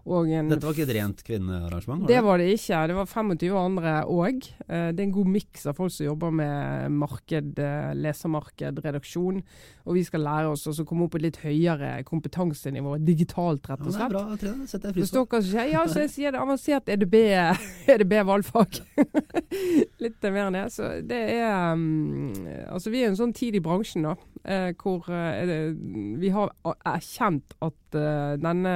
Dette 0.07 0.63
var 0.63 0.75
ikke 0.75 0.85
et 0.87 0.95
rent 0.95 1.23
kvinnearrangement? 1.27 2.05
Det 2.07 2.21
var 2.23 2.39
det 2.39 2.47
ikke. 2.55 2.81
Det 2.87 2.95
var 2.95 3.09
25 3.11 3.57
andre 3.59 3.95
òg. 4.07 4.45
Det 4.67 4.99
er 4.99 5.03
en 5.03 5.15
god 5.15 5.31
miks 5.33 5.65
av 5.67 5.75
folk 5.77 5.91
som 5.91 6.07
jobber 6.07 6.31
med 6.31 6.95
marked, 6.95 7.59
eh, 7.59 7.91
lesermarked, 7.99 8.79
redaksjon. 8.85 9.41
Og 9.87 9.95
vi 9.95 10.03
skal 10.07 10.23
lære 10.23 10.51
oss 10.51 10.65
å 10.67 10.85
komme 10.87 11.05
opp 11.05 11.13
på 11.15 11.19
et 11.21 11.27
litt 11.27 11.39
høyere 11.43 11.91
kompetansenivå 12.07 12.97
digitalt, 13.03 13.67
rett 13.69 13.83
og 13.83 13.87
og 13.87 13.93
Ja, 13.93 13.97
det 13.97 14.03
er 14.03 14.09
slett. 14.09 14.11
bra, 14.11 14.37
Trine. 14.41 14.67
Setter 14.67 14.87
jeg 14.89 14.97
pris 14.97 15.11
på. 15.11 15.25
hva 15.27 15.41
som 15.41 15.51
skjer? 15.51 15.71
Ja, 15.71 15.83
så 15.87 15.99
jeg 16.03 16.11
sier 16.13 16.31
det 16.31 16.41
avansert 16.41 16.89
EDB, 16.89 17.15
EDB 17.95 18.13
valgfag. 18.27 18.79
Litt 20.03 20.23
mer 20.27 20.47
enn 20.47 20.57
det. 20.59 20.65
Så 20.73 20.89
det 21.07 21.21
er 21.37 21.73
um, 21.73 22.33
Altså, 22.67 22.91
vi 22.93 23.03
er 23.03 23.11
en 23.11 23.19
sånn 23.19 23.35
tid 23.35 23.55
i 23.55 23.63
bransjen, 23.63 24.03
da, 24.07 24.15
eh, 24.43 24.71
hvor 24.79 25.07
eh, 25.13 25.71
vi 26.19 26.29
har 26.35 26.51
erkjent 26.85 27.55
at 27.63 27.95
eh, 27.97 28.35
denne 28.43 28.75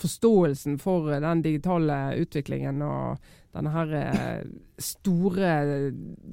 forståelsen 0.00 0.78
for 0.80 1.12
eh, 1.12 1.20
den 1.22 1.42
digitale 1.44 1.98
utviklingen 2.20 2.82
og 2.84 3.30
denne 3.54 3.72
her 3.74 3.94
eh, 3.98 4.48
store 4.78 5.52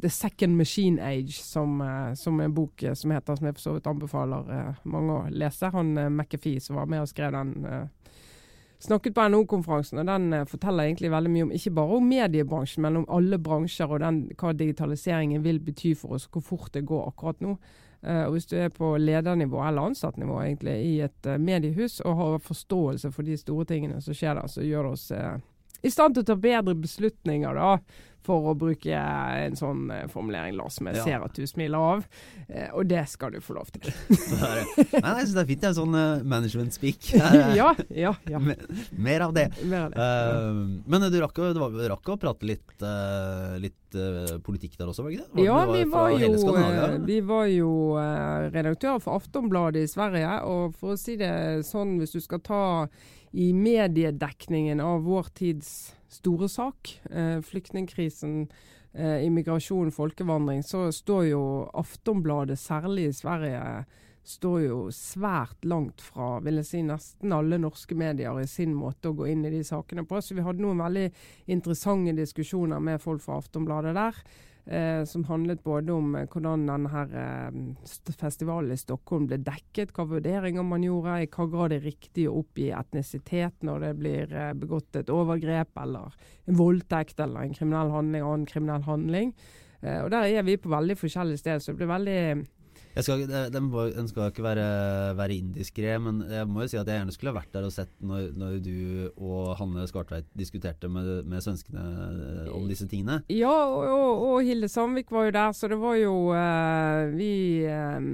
The 0.02 0.10
Second 0.10 0.58
Machine 0.58 1.02
Age, 1.04 1.40
som, 1.42 1.82
eh, 1.82 2.14
som 2.14 2.40
en 2.42 2.54
bok 2.54 2.84
som 2.94 3.14
heter, 3.16 3.36
som 3.36 3.50
jeg 3.50 3.58
for 3.58 3.66
så 3.66 3.76
vidt 3.78 3.90
anbefaler 3.90 4.80
mange 4.84 5.20
å 5.20 5.28
lese. 5.34 5.72
Han 5.74 5.96
McAfee 6.10 6.62
som 6.64 6.80
var 6.80 6.90
med 6.92 7.04
og 7.04 7.12
skrev 7.12 7.34
den, 7.36 7.90
snakket 8.80 9.16
på 9.18 9.24
NHO-konferansen, 9.26 10.04
og 10.04 10.06
den 10.06 10.46
forteller 10.46 10.86
egentlig 10.86 11.10
veldig 11.10 11.32
mye 11.34 11.46
om 11.48 11.54
ikke 11.58 11.74
bare 11.74 11.98
om 11.98 12.12
mediebransjen, 12.12 12.84
men 12.86 13.00
om 13.00 13.08
alle 13.10 13.40
bransjer 13.42 13.90
og 13.90 14.04
den, 14.04 14.20
hva 14.38 14.54
digitaliseringen 14.54 15.42
vil 15.42 15.58
bety 15.66 15.96
for 15.98 16.14
oss, 16.14 16.28
hvor 16.30 16.46
fort 16.46 16.76
det 16.78 16.86
går 16.86 17.08
akkurat 17.10 17.42
nå. 17.42 17.56
Eh, 18.02 18.24
og 18.26 18.32
Hvis 18.32 18.46
du 18.46 18.56
er 18.58 18.70
på 18.70 18.96
ledernivå 18.98 19.62
eller 19.68 19.90
ansattnivå 19.92 20.42
egentlig 20.44 20.76
i 20.86 20.96
et 21.02 21.26
eh, 21.26 21.38
mediehus 21.38 22.00
og 22.00 22.16
har 22.16 22.38
forståelse 22.46 23.12
for 23.12 23.28
de 23.28 23.38
store 23.38 23.66
tingene 23.66 24.02
som 24.02 24.18
skjer 24.18 24.38
der, 24.38 24.48
så 24.48 24.66
gjør 24.66 24.90
det 24.90 24.92
oss 24.98 25.12
eh, 25.12 25.38
i 25.84 25.92
stand 25.94 26.18
til 26.18 26.26
å 26.26 26.30
ta 26.32 26.36
bedre 26.36 26.76
beslutninger. 26.78 27.54
da. 27.58 27.78
for 28.28 28.50
å 28.52 28.54
bruke 28.60 28.92
en 28.92 29.56
sånn 29.56 29.86
eh, 29.94 30.02
formulering, 30.12 30.58
Lars, 30.58 30.76
som 30.82 30.90
jeg 30.90 30.98
Ja. 30.98 31.04
ser 31.06 31.24
at 31.24 31.38
du 31.38 31.46
smiler 31.48 31.80
av. 31.80 32.02
Eh, 32.50 32.68
og 32.76 32.90
det 32.90 33.06
skal 33.08 33.32
du 33.32 33.40
få 33.40 33.56
lov 33.56 33.72
til. 33.72 33.88
Nei, 34.12 34.66
jeg 34.68 35.30
synes 35.30 35.36
det 35.38 35.44
er 35.46 35.48
fint. 35.48 35.62
Det 35.62 35.70
er 35.70 35.78
sånn 35.78 35.96
eh, 35.96 36.26
management 36.28 36.76
speak. 36.76 37.14
ja, 37.56 37.72
ja, 37.88 38.12
ja. 38.28 38.42
Mer, 38.50 38.60
mer 38.92 39.28
av 39.30 39.32
det. 39.38 39.48
Mer 39.64 39.86
av 39.86 39.96
det. 39.96 40.04
Uh, 40.04 40.84
men 40.92 41.08
du 41.08 41.20
rakk, 41.24 41.40
du 41.56 41.88
rakk 41.88 42.12
å 42.12 42.20
prate 42.20 42.52
litt, 42.52 42.68
uh, 42.84 43.56
litt 43.64 43.78
politikk 44.44 44.78
der 44.78 44.90
også, 44.92 45.04
var 45.04 45.12
det 45.12 45.18
ikke 45.18 45.30
det? 45.32 45.46
Ja, 45.46 45.58
vi 45.72 45.84
var 45.88 46.10
jo, 46.12 47.04
vi 47.08 47.20
var 47.22 47.46
jo 47.52 47.72
eh, 48.02 48.50
redaktør 48.54 49.00
for 49.04 49.22
Aftonbladet 49.22 49.86
i 49.86 49.92
Sverige. 49.92 50.34
Og 50.48 50.76
for 50.78 50.96
å 50.96 51.00
si 51.00 51.18
det 51.20 51.64
sånn, 51.68 51.98
hvis 52.02 52.16
du 52.16 52.20
skal 52.24 52.44
ta 52.44 52.64
i 53.32 53.52
mediedekningen 53.54 54.80
av 54.80 55.04
vår 55.04 55.32
tids 55.36 55.96
store 56.08 56.50
sak, 56.50 57.02
eh, 57.12 57.42
flyktningkrisen, 57.42 58.48
eh, 58.94 59.26
immigrasjon, 59.26 59.92
folkevandring, 59.92 60.64
så 60.64 60.92
står 60.92 61.30
jo 61.30 61.70
Aftonbladet, 61.74 62.58
særlig 62.60 63.08
i 63.08 63.14
Sverige, 63.14 63.86
står 64.28 64.62
jo 64.66 64.80
svært 64.92 65.64
langt 65.64 66.02
fra 66.04 66.40
vil 66.44 66.60
jeg 66.60 66.66
si, 66.66 66.82
nesten 66.84 67.32
alle 67.32 67.60
norske 67.62 67.96
medier 67.96 68.36
i 68.42 68.48
sin 68.50 68.74
måte 68.76 69.12
å 69.12 69.16
gå 69.16 69.30
inn 69.32 69.46
i 69.48 69.54
de 69.54 69.64
sakene 69.64 70.04
på. 70.08 70.20
Så 70.20 70.36
vi 70.36 70.44
hadde 70.44 70.64
noen 70.64 70.82
veldig 70.84 71.06
interessante 71.48 72.16
diskusjoner 72.18 72.84
med 72.84 73.00
folk 73.04 73.24
fra 73.24 73.40
Aftonbladet 73.40 73.96
der. 73.96 74.20
Eh, 74.68 75.04
som 75.08 75.24
handlet 75.24 75.62
både 75.64 75.94
om 75.96 76.16
eh, 76.20 76.26
hvordan 76.28 76.66
denne 76.68 77.04
eh, 77.16 78.16
festivalen 78.20 78.74
i 78.76 78.80
Stockholm 78.80 79.30
ble 79.30 79.38
dekket, 79.40 79.94
hva 79.96 80.04
vurderinger 80.10 80.66
man 80.68 80.84
gjorde, 80.84 81.14
i 81.24 81.30
hva 81.32 81.46
grad 81.54 81.72
det 81.72 81.78
er 81.78 81.86
riktig 81.86 82.26
å 82.28 82.42
oppgi 82.42 82.66
etnisitet 82.76 83.64
når 83.64 83.86
det 83.86 83.94
blir 84.02 84.34
eh, 84.36 84.52
begått 84.60 85.00
et 85.00 85.14
overgrep 85.14 85.72
eller 85.80 86.18
en 86.52 86.60
voldtekt 86.60 87.24
eller 87.24 87.48
en 87.48 87.56
kriminell 87.56 87.94
handling, 87.96 88.28
annen 88.28 88.50
kriminell 88.50 88.84
handling. 88.90 89.32
Eh, 89.80 90.02
og 90.02 90.12
Der 90.12 90.28
er 90.28 90.44
vi 90.44 90.58
på 90.60 90.74
veldig 90.76 91.00
forskjellige 91.00 91.46
steder, 91.46 91.64
så 91.64 91.72
det 91.72 91.80
blir 91.80 91.94
veldig 91.94 92.20
Jeg 92.98 93.06
skal, 93.06 93.24
de, 93.30 93.62
de 93.94 94.04
skal 94.10 94.32
ikke 94.32 94.46
være, 94.46 94.68
være 95.18 95.36
indiskré, 95.38 95.98
men 96.02 96.24
jeg 96.32 96.48
må 96.50 96.64
jo 96.64 96.72
si 96.72 96.80
at 96.80 96.88
jeg 96.90 96.98
gjerne 96.98 97.14
skulle 97.14 97.34
ha 97.34 97.38
vært 97.38 97.54
der 97.54 97.68
og 97.68 97.74
sett 97.76 97.92
når, 98.02 98.32
når 98.38 98.56
du 98.66 98.78
og 99.22 99.52
Hanne 99.60 99.86
Skartveit 99.90 100.26
diskuterte 100.38 100.90
med, 100.90 101.28
med 101.30 101.44
svenskene 101.46 101.84
eh, 101.84 102.50
om 102.56 102.66
disse 102.70 102.88
tingene. 102.90 103.20
Ja, 103.34 103.54
og, 103.70 104.24
og, 104.26 104.42
Hilde 104.48 104.70
Sandvik 104.72 105.14
var 105.14 105.28
jo 105.28 105.36
der, 105.38 105.54
så 105.54 105.70
det 105.70 105.78
var 105.82 105.98
jo 106.00 106.16
uh, 106.34 107.14
Vi 107.14 107.32
eh, 107.70 108.10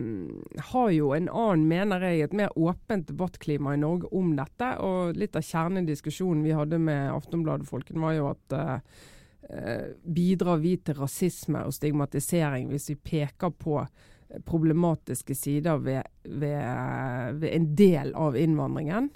har 0.74 0.92
jo 0.98 1.14
en 1.16 1.32
annen, 1.32 1.66
mener 1.70 2.08
jeg, 2.10 2.28
et 2.28 2.38
mer 2.44 2.54
åpent 2.60 3.08
debattklima 3.08 3.78
i 3.78 3.82
Norge 3.82 4.12
om 4.12 4.36
dette. 4.38 4.74
Og 4.84 5.18
litt 5.18 5.38
av 5.40 5.48
kjernediskusjonen 5.48 6.44
vi 6.44 6.56
hadde 6.56 6.80
med 6.82 7.12
Aftonbladet-folken, 7.14 8.02
var 8.04 8.18
jo 8.18 8.30
at 8.34 8.58
eh, 8.60 9.04
eh, 9.50 9.86
bidrar 10.04 10.60
vi 10.64 10.76
til 10.84 11.00
rasisme 11.00 11.64
og 11.64 11.76
stigmatisering 11.76 12.72
hvis 12.72 12.92
vi 12.94 13.00
peker 13.14 13.54
på 13.56 13.80
problematiske 14.46 15.36
sider 15.36 15.78
ved, 15.84 16.04
ved, 16.24 17.36
ved 17.42 17.50
en 17.50 17.68
del 17.76 18.14
av 18.16 18.38
innvandringen? 18.38 19.12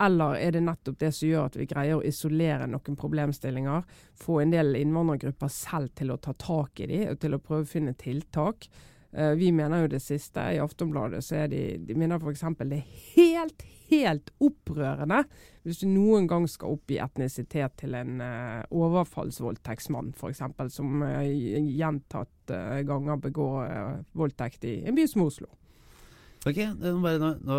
Eller 0.00 0.38
er 0.40 0.54
det 0.56 0.62
nettopp 0.64 0.96
det 1.00 1.10
som 1.12 1.28
gjør 1.28 1.50
at 1.50 1.56
vi 1.60 1.66
greier 1.68 1.98
å 1.98 2.04
isolere 2.08 2.68
noen 2.70 2.96
problemstillinger, 2.96 3.82
få 4.16 4.38
en 4.40 4.54
del 4.54 4.78
innvandrergrupper 4.78 5.52
selv 5.52 5.92
til 5.98 6.14
å 6.14 6.20
ta 6.22 6.32
tak 6.40 6.80
i 6.80 6.88
de, 6.88 7.02
og 7.12 7.20
til 7.20 7.36
å 7.36 7.42
prøve 7.44 7.66
å 7.66 7.72
finne 7.74 7.92
tiltak? 8.00 8.70
Eh, 9.12 9.34
vi 9.40 9.50
mener 9.52 9.84
jo 9.84 9.90
det 9.90 10.02
siste. 10.04 10.42
I 10.54 10.60
Aftonbladet 10.62 11.22
så 11.26 11.42
er 11.42 11.52
de, 11.52 11.62
de 11.82 11.96
mener 11.98 12.20
f.eks. 12.20 12.44
det 12.62 12.78
er 12.78 12.98
helt, 13.16 13.64
helt 13.90 14.30
opprørende 14.38 15.24
hvis 15.66 15.82
du 15.82 15.88
noen 15.90 16.28
gang 16.30 16.46
skal 16.48 16.76
oppgi 16.76 17.00
etnisitet 17.02 17.74
til 17.82 17.96
en 17.98 18.22
uh, 18.22 18.62
overfallsvoldtektsmann, 18.72 20.14
f.eks., 20.16 20.40
som 20.72 21.02
uh, 21.04 21.20
gjentatt 21.26 22.54
uh, 22.54 22.78
ganger 22.88 23.20
begår 23.20 23.58
uh, 23.66 23.98
voldtekt 24.16 24.64
i 24.70 24.78
en 24.88 24.96
by 24.96 25.04
som 25.10 25.26
Oslo. 25.26 25.50
Ok, 26.48 26.62
bare, 26.80 27.18
nå, 27.20 27.34
nå 27.44 27.58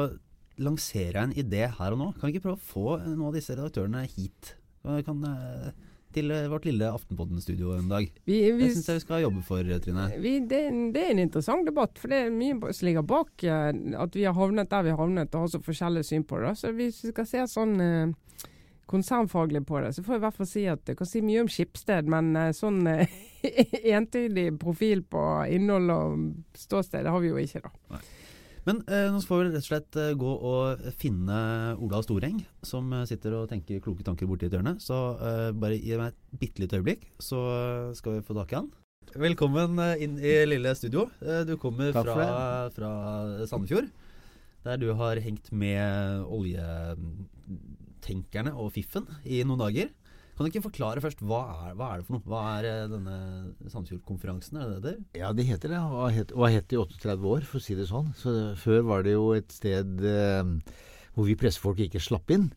lanserer 0.61 1.19
jeg 1.19 1.27
en 1.27 1.37
idé 1.43 1.67
her 1.67 1.93
og 1.93 1.99
nå. 1.99 2.09
Kan 2.17 2.29
vi 2.29 2.35
ikke 2.35 2.47
prøve 2.47 2.57
å 2.57 2.69
få 2.71 2.97
noen 3.03 3.27
av 3.29 3.37
disse 3.37 3.53
redaktørene 3.53 4.01
hit? 4.09 4.55
Kan, 4.81 5.03
kan, 5.05 5.23
eh, 5.29 5.71
til 6.15 6.31
eh, 6.33 6.47
vårt 6.51 6.65
lille 6.69 6.89
Aftenpodden-studio 6.91 7.75
en 7.77 7.91
dag. 7.91 8.09
Vi, 8.25 8.39
vi, 8.51 8.65
Det 8.65 8.71
syns 8.75 8.89
jeg 8.91 9.01
vi 9.01 9.05
skal 9.05 9.23
jobbe 9.25 9.43
for, 9.47 9.71
Trine. 9.85 10.07
vi, 10.21 10.37
det, 10.39 10.61
det 10.95 11.05
er 11.05 11.13
en 11.15 11.23
interessant 11.25 11.67
debatt, 11.67 11.99
for 12.01 12.11
det 12.11 12.25
er 12.25 12.33
mye 12.35 12.73
som 12.73 12.87
ligger 12.89 13.07
bak 13.07 13.45
eh, 13.47 13.69
at 14.01 14.17
vi 14.17 14.27
har 14.27 14.37
havnet 14.37 14.71
der 14.71 14.87
vi 14.87 14.93
har 14.93 15.01
havnet 15.01 15.35
og 15.35 15.47
har 15.47 15.53
så 15.55 15.63
forskjellig 15.63 16.05
syn 16.07 16.27
på 16.27 16.41
det. 16.43 16.55
Så 16.59 16.73
hvis 16.75 17.01
vi 17.05 17.13
skal 17.13 17.29
se 17.29 17.47
sånn 17.53 17.75
eh, 17.85 18.13
konsernfaglig 18.91 19.65
på 19.67 19.79
det, 19.79 19.93
så 19.95 20.03
får 20.03 20.15
jeg 20.17 20.19
i 20.19 20.25
hvert 20.25 20.39
fall 20.39 20.49
si 20.49 20.63
at 20.67 20.89
jeg 20.91 20.97
kan 20.99 21.07
si 21.07 21.21
mye 21.23 21.43
om 21.45 21.51
Skipsted, 21.51 22.09
men 22.11 22.33
eh, 22.35 22.51
sånn 22.55 22.81
eh, 22.91 23.19
entydig 23.95 24.49
profil 24.59 25.05
på 25.07 25.21
innhold 25.47 25.93
og 25.95 26.25
ståsted, 26.59 27.05
det 27.07 27.13
har 27.13 27.23
vi 27.23 27.31
jo 27.31 27.39
ikke, 27.39 27.63
da. 27.63 28.01
Men 28.67 28.83
eh, 28.85 29.07
nå 29.09 29.17
får 29.25 29.39
vi 29.39 29.45
rett 29.47 29.55
og 29.57 29.63
slett 29.65 29.95
eh, 29.97 30.11
gå 30.21 30.31
og 30.45 30.83
finne 31.01 31.37
Ola 31.81 31.97
Storeng, 32.05 32.43
som 32.65 32.91
eh, 32.93 33.07
sitter 33.09 33.33
og 33.39 33.47
tenker 33.49 33.81
kloke 33.81 34.03
tanker 34.05 34.29
borti 34.29 34.45
et 34.45 34.53
hjørne. 34.53 34.75
Så 34.83 34.97
eh, 35.17 35.49
bare 35.57 35.79
gi 35.81 35.97
meg 35.97 36.07
et 36.11 36.19
bitte 36.43 36.61
lite 36.61 36.77
øyeblikk, 36.77 37.01
så 37.21 37.39
eh, 37.55 37.95
skal 37.97 38.11
vi 38.19 38.25
få 38.27 38.33
tak 38.37 38.51
i 38.53 38.57
han. 38.59 38.69
Velkommen 39.17 39.79
inn 39.99 40.19
i 40.21 40.45
lille 40.45 40.75
studio. 40.77 41.09
Du 41.47 41.57
kommer 41.59 41.91
fra, 41.91 42.69
fra 42.71 42.89
Sandefjord, 43.49 43.89
der 44.63 44.77
du 44.79 44.93
har 44.95 45.17
hengt 45.19 45.51
med 45.51 46.23
oljetenkerne 46.31 48.53
og 48.53 48.71
Fiffen 48.77 49.05
i 49.25 49.43
noen 49.43 49.59
dager. 49.65 49.89
Kan 50.41 50.47
du 50.49 50.55
ikke 50.55 50.63
forklare 50.65 51.01
først, 51.03 51.19
hva 51.21 51.39
er, 51.53 51.73
hva 51.77 51.87
er 51.93 51.99
det 52.01 52.05
for 52.07 52.17
noe? 52.17 52.25
Hva 52.25 52.39
er 52.55 52.65
eh, 52.65 52.85
denne 52.89 53.17
Sandefjord-konferansen? 53.69 54.57
Er 54.57 54.71
det 54.71 54.79
det 54.81 54.93
det? 54.95 55.19
Ja, 55.21 55.29
det 55.37 55.45
heter 55.45 55.69
det. 55.69 55.81
Og 55.85 55.99
har 56.07 56.15
hett 56.55 56.71
det 56.71 56.79
i 56.79 56.81
38 56.81 57.27
år, 57.29 57.45
for 57.45 57.59
å 57.59 57.61
si 57.61 57.77
det 57.77 57.85
sånn. 57.91 58.09
Så 58.17 58.33
Før 58.57 58.81
var 58.87 59.05
det 59.05 59.13
jo 59.13 59.27
et 59.37 59.53
sted 59.53 60.01
eh, 60.01 60.49
hvor 61.13 61.29
vi 61.29 61.37
pressefolk 61.37 61.83
ikke 61.85 62.01
slapp 62.01 62.33
inn. 62.33 62.49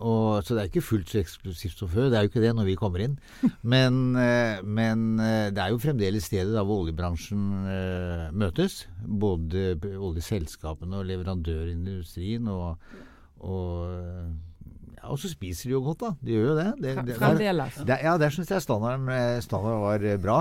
Og, 0.00 0.42
så 0.42 0.56
det 0.56 0.64
er 0.64 0.72
ikke 0.72 0.82
fullt 0.82 1.12
så 1.12 1.20
eksklusivt 1.20 1.84
som 1.84 1.92
før. 1.92 2.10
Det 2.10 2.18
er 2.18 2.26
jo 2.26 2.32
ikke 2.32 2.42
det 2.42 2.52
når 2.58 2.66
vi 2.72 2.76
kommer 2.82 3.06
inn. 3.06 3.14
Men, 3.76 4.02
eh, 4.18 4.58
men 4.66 5.22
eh, 5.22 5.52
det 5.54 5.62
er 5.62 5.70
jo 5.70 5.82
fremdeles 5.86 6.26
stedet 6.26 6.56
da 6.56 6.66
hvor 6.66 6.82
oljebransjen 6.82 7.46
eh, 7.70 8.26
møtes. 8.34 8.88
Både 9.06 9.76
oljeselskapene 9.78 10.98
og 10.98 11.06
leverandørindustrien. 11.14 12.50
Og, 12.50 12.96
og, 13.44 14.49
ja, 15.00 15.08
og 15.08 15.18
så 15.18 15.30
spiser 15.32 15.70
de 15.70 15.74
jo 15.74 15.80
godt, 15.84 16.02
da. 16.04 16.10
De 16.20 16.34
gjør 16.34 16.46
jo 16.50 16.56
det. 16.58 16.66
det, 16.82 16.94
det 16.96 17.04
der- 17.08 17.18
Fremdeles. 17.18 17.78
det, 17.88 17.98
ja, 18.04 18.16
der 18.20 18.30
syns 18.34 18.50
jeg 18.52 18.62
standarden, 18.64 19.08
eh, 19.08 19.40
standarden 19.40 19.80
var 19.82 20.04
eh, 20.04 20.16
bra. 20.20 20.38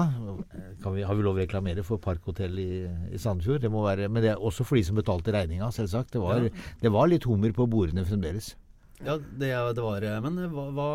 Kan 0.84 0.96
vi, 0.96 1.04
har 1.08 1.16
vi 1.16 1.24
lov 1.24 1.36
å 1.38 1.40
reklamere 1.44 1.84
for 1.88 1.98
Parkhotell 2.04 2.60
i, 2.60 2.70
i 3.16 3.18
Sandefjord? 3.18 3.62
Det 3.64 3.72
må 3.72 3.86
være, 3.88 4.10
men 4.12 4.24
det 4.26 4.34
er 4.34 4.42
også 4.44 4.66
for 4.68 4.76
de 4.80 4.84
som 4.84 5.00
betalte 5.00 5.32
regninga, 5.36 5.72
selvsagt. 5.76 6.12
Det 6.16 6.22
var, 6.24 6.44
Ja. 6.44 6.50
det 6.82 6.92
var 6.92 7.08
litt 7.08 7.24
hummer 7.30 7.52
på 7.56 7.68
bordene 7.72 8.04
fremdeles. 8.06 8.54
Ja, 9.00 9.16
det, 9.16 9.48
det 9.76 9.80
var 9.84 10.04
Men 10.26 10.36
hva, 10.52 10.66
hva, 10.76 10.88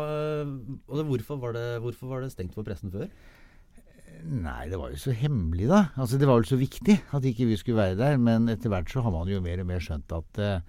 altså, 0.45 1.01
det, 1.01 1.05
hvorfor, 1.09 1.39
var 1.41 1.53
det, 1.57 1.65
hvorfor 1.81 2.07
var 2.11 2.21
det 2.21 2.31
stengt 2.35 2.53
for 2.53 2.61
pressen 2.67 2.91
før? 2.93 3.09
Nei, 4.25 4.67
det 4.71 4.77
var 4.79 4.89
jo 4.93 4.97
så 4.97 5.13
hemmelig, 5.13 5.67
da. 5.69 5.87
Altså, 5.97 6.17
Det 6.21 6.27
var 6.29 6.39
vel 6.39 6.47
så 6.49 6.57
viktig 6.57 6.95
at 7.13 7.25
ikke 7.29 7.45
vi 7.49 7.57
skulle 7.59 7.77
være 7.81 7.97
der. 7.99 8.17
Men 8.21 8.47
etter 8.49 8.69
hvert 8.73 8.89
så 8.89 9.01
har 9.05 9.13
man 9.13 9.27
jo 9.29 9.41
mer 9.43 9.61
og 9.61 9.67
mer 9.69 9.81
skjønt 9.83 10.13
at 10.17 10.39
eh, 10.41 10.61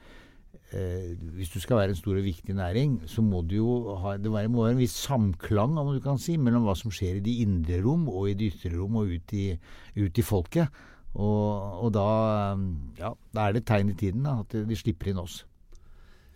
eh, 0.75 1.15
hvis 1.37 1.53
du 1.55 1.61
skal 1.63 1.81
være 1.81 1.95
en 1.95 1.99
stor 1.99 2.19
og 2.19 2.27
viktig 2.27 2.57
næring, 2.57 2.99
så 3.11 3.23
må 3.23 3.43
du 3.47 3.57
jo 3.59 3.97
ha 4.03 4.17
det 4.19 4.33
må 4.33 4.65
være 4.65 4.75
en 4.75 4.83
viss 4.83 4.97
samklang 5.07 5.79
om 5.79 5.93
du 5.95 6.01
kan 6.05 6.19
si, 6.19 6.37
mellom 6.37 6.67
hva 6.67 6.77
som 6.79 6.95
skjer 6.95 7.21
i 7.21 7.25
de 7.25 7.39
indre 7.45 7.83
rom 7.85 8.09
og 8.09 8.31
i 8.31 8.37
de 8.39 8.51
ytre 8.53 8.75
rom 8.75 8.99
og 9.01 9.13
ut 9.15 9.37
i, 9.37 9.49
ut 10.01 10.19
i 10.19 10.27
folket. 10.27 10.85
Og, 11.17 11.85
og 11.87 11.93
da, 11.97 12.09
ja, 12.99 13.13
da 13.33 13.47
er 13.47 13.55
det 13.55 13.63
et 13.63 13.71
tegn 13.71 13.93
i 13.93 13.97
tiden 13.97 14.27
da, 14.27 14.41
at 14.45 14.57
de 14.69 14.77
slipper 14.77 15.13
inn 15.13 15.23
oss. 15.23 15.45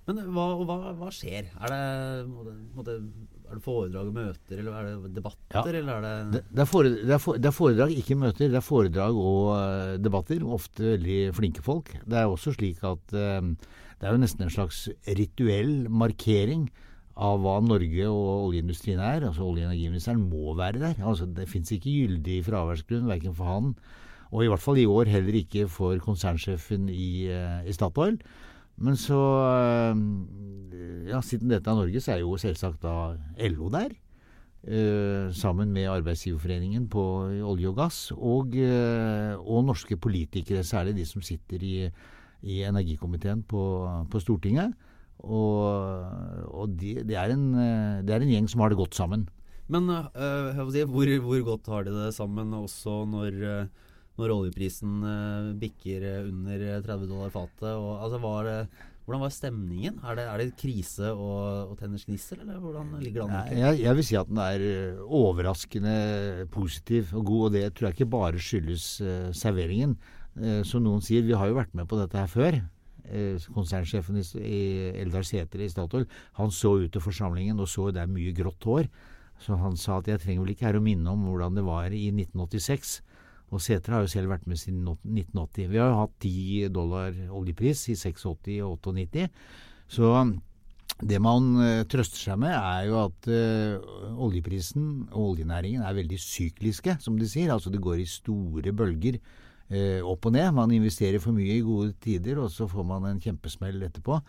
Men 0.08 0.22
hva, 0.34 0.46
hva, 0.64 0.78
hva 0.96 1.10
skjer? 1.14 1.50
Er 1.60 1.72
det, 1.72 1.82
må 2.30 2.46
det, 2.46 2.54
må 2.74 2.84
det, 2.86 2.96
er 3.50 3.58
det 3.58 3.64
foredrag 3.64 4.08
og 4.10 4.14
møter, 4.14 4.58
eller 4.60 4.76
er 4.78 4.88
det 4.90 5.14
debatter, 5.16 5.56
Ja. 5.58 5.62
eller 5.80 5.92
er 5.96 6.02
det 6.04 6.32
Det, 6.36 6.42
det, 6.54 6.60
er 6.62 6.70
foredrag, 6.70 7.10
er 7.10 7.18
for, 7.18 7.38
det 7.38 7.48
er 7.50 7.56
foredrag, 7.56 7.90
ikke 7.98 8.16
møter. 8.16 8.48
Det 8.48 8.58
er 8.60 8.66
foredrag 8.66 9.16
og 9.18 9.48
uh, 9.54 9.96
debatter. 9.98 10.44
Ofte 10.46 10.84
veldig 10.94 11.18
flinke 11.34 11.62
folk. 11.66 11.90
Det 12.06 12.18
er 12.20 12.30
også 12.30 12.54
slik 12.54 12.78
at 12.86 13.16
uh, 13.16 13.42
det 14.00 14.06
er 14.08 14.14
jo 14.14 14.22
nesten 14.22 14.46
en 14.46 14.54
slags 14.54 14.84
rituell 15.04 15.88
markering 15.90 16.68
av 17.20 17.42
hva 17.42 17.58
Norge 17.60 18.06
og 18.08 18.46
oljeindustrien 18.48 19.00
er. 19.02 19.26
Altså 19.28 19.42
Olje- 19.44 19.66
og 19.66 19.74
energiministeren 19.74 20.22
må 20.30 20.54
være 20.56 20.78
der. 20.80 20.94
Altså 21.04 21.26
Det 21.26 21.48
fins 21.50 21.72
ikke 21.74 21.90
gyldig 21.90 22.38
fraværsgrunn 22.46 23.10
verken 23.10 23.34
for 23.36 23.50
han, 23.50 23.74
og 24.30 24.44
i 24.44 24.48
hvert 24.48 24.62
fall 24.62 24.78
i 24.78 24.86
år 24.86 25.10
heller 25.10 25.34
ikke 25.42 25.66
for 25.68 25.98
konsernsjefen 25.98 26.86
i, 26.88 27.26
uh, 27.28 27.66
i 27.66 27.74
Statoil. 27.74 28.16
Men 28.80 28.96
så 28.96 29.18
eh, 29.46 30.04
Ja, 31.10 31.20
siden 31.24 31.50
dette 31.52 31.70
er 31.70 31.76
Norge, 31.78 32.00
så 32.00 32.14
er 32.14 32.22
jo 32.22 32.38
selvsagt 32.40 32.82
da 32.84 33.16
LO 33.50 33.68
der. 33.72 33.92
Eh, 34.60 35.32
sammen 35.32 35.72
med 35.72 35.88
Arbeidsgiverforeningen 35.88 36.84
på 36.92 37.02
olje 37.48 37.70
og 37.70 37.78
gass, 37.78 37.98
og, 38.12 38.52
eh, 38.52 39.32
og 39.40 39.64
norske 39.64 39.96
politikere, 39.96 40.60
særlig 40.62 40.98
de 40.98 41.06
som 41.08 41.24
sitter 41.24 41.64
i, 41.64 41.76
i 42.44 42.60
energikomiteen 42.68 43.40
på, 43.48 43.62
på 44.12 44.20
Stortinget. 44.20 44.76
Og, 45.20 45.64
og 46.52 46.76
de, 46.76 46.98
det, 47.08 47.16
er 47.16 47.32
en, 47.32 47.54
eh, 47.56 48.04
er 48.04 48.20
en 48.20 48.32
gjeng 48.32 48.48
som 48.52 48.60
har 48.60 48.72
det 48.72 48.80
godt 48.80 48.96
sammen. 48.96 49.26
Men 49.70 49.88
uh, 49.88 50.60
hvor, 50.60 51.08
hvor, 51.22 51.40
godt 51.46 51.68
har 51.70 51.84
de 51.86 51.92
det 51.94 52.14
sammen 52.16 52.52
også 52.58 53.04
når, 53.06 53.68
når 54.20 54.34
oljeprisen 54.36 55.02
uh, 55.02 55.50
bikker 55.60 56.06
under 56.28 56.64
30 56.86 57.10
dollar 57.10 57.32
fatet? 57.34 57.68
Altså, 57.70 58.20
hvordan 58.20 59.22
var 59.24 59.34
stemningen? 59.34 59.98
Er 60.06 60.18
det, 60.18 60.26
er 60.30 60.42
det 60.42 60.48
krise 60.60 61.12
og, 61.12 61.72
og 61.72 61.76
tenners 61.80 62.06
gnissel, 62.06 62.42
eller 62.44 62.60
hvordan 62.62 62.94
ligger 63.02 63.24
det 63.24 63.28
an? 63.28 63.54
Jeg, 63.58 63.80
jeg, 63.82 63.98
vil 63.98 64.06
si 64.06 64.18
at 64.20 64.30
den 64.30 64.42
er 64.44 64.66
overraskende 65.04 65.94
positiv 66.54 67.14
og 67.18 67.24
god, 67.32 67.46
og 67.48 67.56
det 67.56 67.64
tror 67.74 67.90
jeg 67.90 67.98
ikke 67.98 68.12
bare 68.16 68.42
skyldes 68.42 68.90
uh, 69.04 69.30
serveringen. 69.36 69.96
Uh, 70.38 70.60
som 70.68 70.84
noen 70.84 71.02
sier, 71.04 71.26
vi 71.26 71.36
har 71.36 71.50
jo 71.50 71.58
vært 71.58 71.74
med 71.74 71.90
på 71.90 71.98
dette 72.00 72.20
her 72.20 72.30
før. 72.30 72.60
Konsernsjefen 73.50 74.20
i, 74.38 74.58
Eldar 75.00 75.24
Sæter 75.26 75.64
i 75.64 75.66
Statoil, 75.72 76.04
han 76.36 76.52
så 76.54 76.76
ut 76.78 76.92
til 76.94 77.02
forsamlingen 77.02 77.58
og 77.58 77.66
så 77.66 77.88
det 77.90 78.04
er 78.04 78.12
mye 78.12 78.30
grått 78.36 78.62
hår. 78.68 78.86
Så 79.40 79.56
han 79.56 79.76
sa 79.80 79.98
at 80.00 80.08
jeg 80.10 80.20
trenger 80.20 80.44
vel 80.44 80.52
ikke 80.54 80.68
her 80.68 80.78
å 80.78 80.84
minne 80.84 81.12
om 81.12 81.24
hvordan 81.28 81.56
det 81.56 81.64
var 81.64 81.94
i 81.96 82.08
1986. 82.12 82.98
Og 83.50 83.62
Sætre 83.62 83.96
har 83.96 84.04
jo 84.04 84.12
selv 84.12 84.30
vært 84.30 84.46
med 84.46 84.60
siden 84.60 84.84
1980. 84.86 85.70
Vi 85.72 85.80
har 85.80 85.90
jo 85.90 85.98
hatt 86.04 86.14
10 86.22 86.70
dollar 86.74 87.18
oljepris 87.40 87.88
i 87.90 87.96
86 87.98 88.60
og 88.66 88.78
98. 88.86 89.26
Så 89.90 90.12
det 91.00 91.18
man 91.22 91.52
uh, 91.58 91.82
trøster 91.90 92.20
seg 92.20 92.40
med, 92.42 92.54
er 92.54 92.88
jo 92.90 92.98
at 93.02 93.30
uh, 93.30 94.16
oljeprisen 94.20 95.08
og 95.10 95.32
oljenæringen 95.32 95.82
er 95.86 95.96
veldig 95.96 96.18
sykliske, 96.20 96.98
som 97.02 97.16
de 97.18 97.28
sier. 97.30 97.52
Altså 97.54 97.72
det 97.72 97.82
går 97.82 98.02
i 98.02 98.08
store 98.10 98.74
bølger 98.76 99.18
uh, 99.18 100.00
opp 100.06 100.30
og 100.30 100.36
ned. 100.36 100.50
Man 100.54 100.74
investerer 100.76 101.22
for 101.22 101.34
mye 101.34 101.58
i 101.58 101.64
gode 101.66 101.94
tider, 102.04 102.42
og 102.42 102.52
så 102.54 102.68
får 102.70 102.86
man 102.86 103.08
en 103.10 103.22
kjempesmell 103.22 103.82
etterpå. 103.88 104.20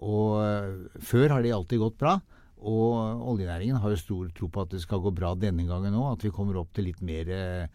Og 0.00 1.00
før 1.04 1.34
har 1.34 1.42
de 1.44 1.50
alltid 1.52 1.82
gått 1.82 1.98
bra. 2.00 2.14
Og 2.60 3.24
oljenæringen 3.32 3.78
har 3.80 3.92
jo 3.92 4.00
stor 4.00 4.28
tro 4.36 4.48
på 4.52 4.64
at 4.64 4.74
det 4.74 4.82
skal 4.82 5.00
gå 5.00 5.12
bra 5.16 5.32
denne 5.38 5.64
gangen 5.68 5.96
òg, 5.96 6.12
at 6.12 6.26
vi 6.26 6.32
kommer 6.34 6.58
opp 6.60 6.74
til 6.76 6.90
litt 6.90 7.00
mer 7.00 7.30
eh, 7.32 7.70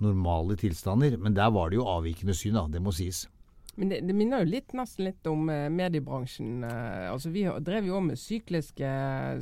normale 0.00 0.56
tilstander. 0.60 1.16
Men 1.20 1.36
der 1.36 1.52
var 1.54 1.70
det 1.70 1.80
jo 1.80 1.88
avvikende 1.88 2.36
syn, 2.36 2.58
da. 2.58 2.66
Det 2.70 2.82
må 2.82 2.94
sies. 2.96 3.26
Men 3.80 3.92
det, 3.92 4.00
det 4.08 4.14
minner 4.16 4.42
jo 4.42 4.50
litt, 4.50 4.74
nesten 4.76 5.06
litt 5.06 5.26
om 5.30 5.48
eh, 5.52 5.68
mediebransjen. 5.72 6.64
Eh, 6.66 7.06
altså 7.12 7.30
Vi 7.32 7.46
drev 7.64 7.86
jo 7.88 8.00
med 8.04 8.18
sykliske, 8.20 8.90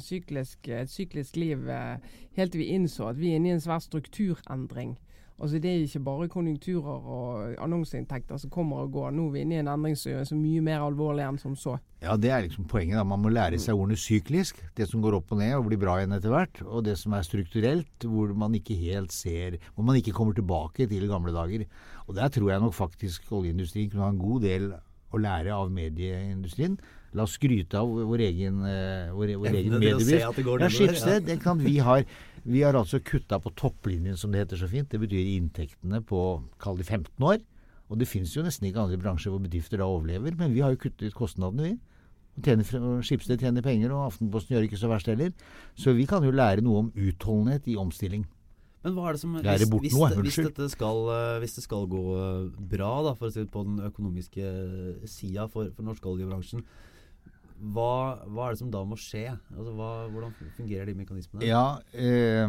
syklisk, 0.04 0.68
et 0.68 0.92
syklisk 0.92 1.38
liv 1.40 1.68
eh, 1.72 1.96
helt 2.38 2.54
til 2.54 2.62
vi 2.62 2.72
innså 2.76 3.08
at 3.10 3.18
vi 3.18 3.32
er 3.32 3.40
inne 3.40 3.54
i 3.54 3.56
en 3.56 3.64
svær 3.64 3.82
strukturendring. 3.82 4.98
Altså 5.38 5.60
Det 5.62 5.70
er 5.70 5.84
ikke 5.84 6.00
bare 6.02 6.28
konjunkturer 6.28 7.04
og 7.14 7.52
annonseinntekter 7.62 8.40
som 8.42 8.50
kommer 8.50 8.82
og 8.82 8.92
går. 8.92 9.12
Nå 9.14 9.28
er 9.28 9.34
vi 9.36 9.42
inne 9.44 9.54
i 9.54 9.60
en 9.62 9.70
endring 9.70 9.94
som 9.96 10.12
er 10.18 10.40
mye 10.40 10.64
mer 10.66 10.82
alvorlig 10.82 11.22
enn 11.22 11.38
som 11.38 11.54
så. 11.54 11.76
Ja, 12.02 12.16
Det 12.16 12.30
er 12.30 12.42
liksom 12.42 12.66
poenget. 12.66 12.96
da. 12.98 13.04
Man 13.04 13.22
må 13.22 13.30
lære 13.30 13.58
seg 13.58 13.74
ordene 13.74 13.96
syklisk. 13.96 14.58
Det 14.74 14.88
som 14.88 15.00
går 15.00 15.14
opp 15.14 15.30
og 15.30 15.38
ned 15.38 15.54
og 15.54 15.68
blir 15.68 15.78
bra 15.78 15.98
igjen 15.98 16.16
etter 16.16 16.34
hvert. 16.34 16.62
Og 16.66 16.84
det 16.84 16.98
som 16.98 17.14
er 17.14 17.22
strukturelt, 17.22 18.02
hvor 18.02 18.34
man 18.34 18.54
ikke 18.54 18.74
helt 18.74 19.12
ser 19.12 19.58
Hvor 19.74 19.84
man 19.84 19.96
ikke 19.96 20.12
kommer 20.12 20.34
tilbake 20.34 20.88
til 20.88 21.08
gamle 21.08 21.32
dager. 21.32 21.66
Og 22.08 22.14
der 22.16 22.28
tror 22.28 22.50
jeg 22.50 22.60
nok 22.60 22.74
faktisk 22.74 23.30
oljeindustrien 23.30 23.90
kunne 23.90 24.02
ha 24.02 24.10
en 24.10 24.18
god 24.18 24.42
del 24.42 24.72
å 25.12 25.18
lære 25.18 25.54
av 25.54 25.70
medieindustrien. 25.70 26.78
La 27.16 27.24
oss 27.24 27.38
skryte 27.38 27.78
av 27.80 27.88
vår 27.88 28.20
egen, 28.26 28.60
uh, 28.66 29.14
vår, 29.16 29.32
vår 29.40 29.54
egen 29.62 29.78
mediebruk. 29.80 30.60
Ja, 30.60 30.68
Skipsted. 30.68 31.30
Ja. 31.30 31.54
Vi, 31.56 31.78
har, 31.78 32.04
vi 32.44 32.62
har 32.62 32.76
altså 32.78 33.00
kutta 33.04 33.38
på 33.42 33.52
topplinjen, 33.58 34.16
som 34.16 34.32
det 34.32 34.44
heter 34.44 34.60
så 34.60 34.68
fint. 34.70 34.90
Det 34.90 35.00
betyr 35.02 35.34
inntektene 35.36 36.00
på 36.04 36.22
kall 36.62 36.78
det 36.78 36.86
15 36.86 37.12
år. 37.24 37.38
Og 37.88 38.00
det 38.00 38.08
finnes 38.08 38.34
jo 38.36 38.44
nesten 38.44 38.68
ikke 38.68 38.84
andre 38.84 39.00
bransjer 39.00 39.32
hvor 39.32 39.42
bedrifter 39.42 39.80
da 39.80 39.88
overlever. 39.88 40.36
Men 40.38 40.52
vi 40.54 40.64
har 40.64 40.74
jo 40.74 40.82
kuttet 40.82 41.16
kostnadene, 41.16 41.70
vi. 41.70 41.78
Skipsted 42.38 43.40
tjener 43.40 43.64
penger, 43.64 43.92
og 43.94 44.12
Aftenposten 44.12 44.54
gjør 44.54 44.66
ikke 44.68 44.78
så 44.78 44.90
verst 44.90 45.08
heller. 45.10 45.32
Så 45.74 45.96
vi 45.96 46.06
kan 46.06 46.24
jo 46.24 46.34
lære 46.34 46.62
noe 46.62 46.84
om 46.84 46.90
utholdenhet 46.94 47.66
i 47.66 47.78
omstilling. 47.80 48.26
Men 48.84 48.94
hva 48.94 49.08
er 49.08 49.16
det 49.16 49.22
som 49.24 49.32
hvis, 49.34 49.64
hvis, 49.66 49.96
hvis, 50.22 50.36
dette 50.46 50.68
skal, 50.70 51.00
eh, 51.10 51.38
hvis 51.42 51.56
det 51.56 51.64
skal 51.64 51.88
gå 51.90 52.02
bra, 52.70 52.92
da, 53.08 53.14
for 53.18 53.26
å 53.26 53.32
si 53.34 53.42
det 53.42 53.50
på 53.50 53.64
den 53.66 53.80
økonomiske 53.88 54.52
sida 55.10 55.48
for, 55.50 55.72
for 55.74 55.88
norsk 55.88 56.06
oljebransjen, 56.06 56.62
hva, 57.58 58.22
hva, 58.28 58.46
er 58.46 58.54
det 58.54 58.60
som 58.60 58.70
da 58.72 58.84
må 58.86 58.96
skje? 58.98 59.32
Altså, 59.54 59.72
hva, 59.74 59.90
hvordan 60.12 60.34
fungerer 60.56 60.88
de 60.88 60.94
mekanismene? 60.98 61.46
Ja, 61.46 61.80
eh, 61.90 62.46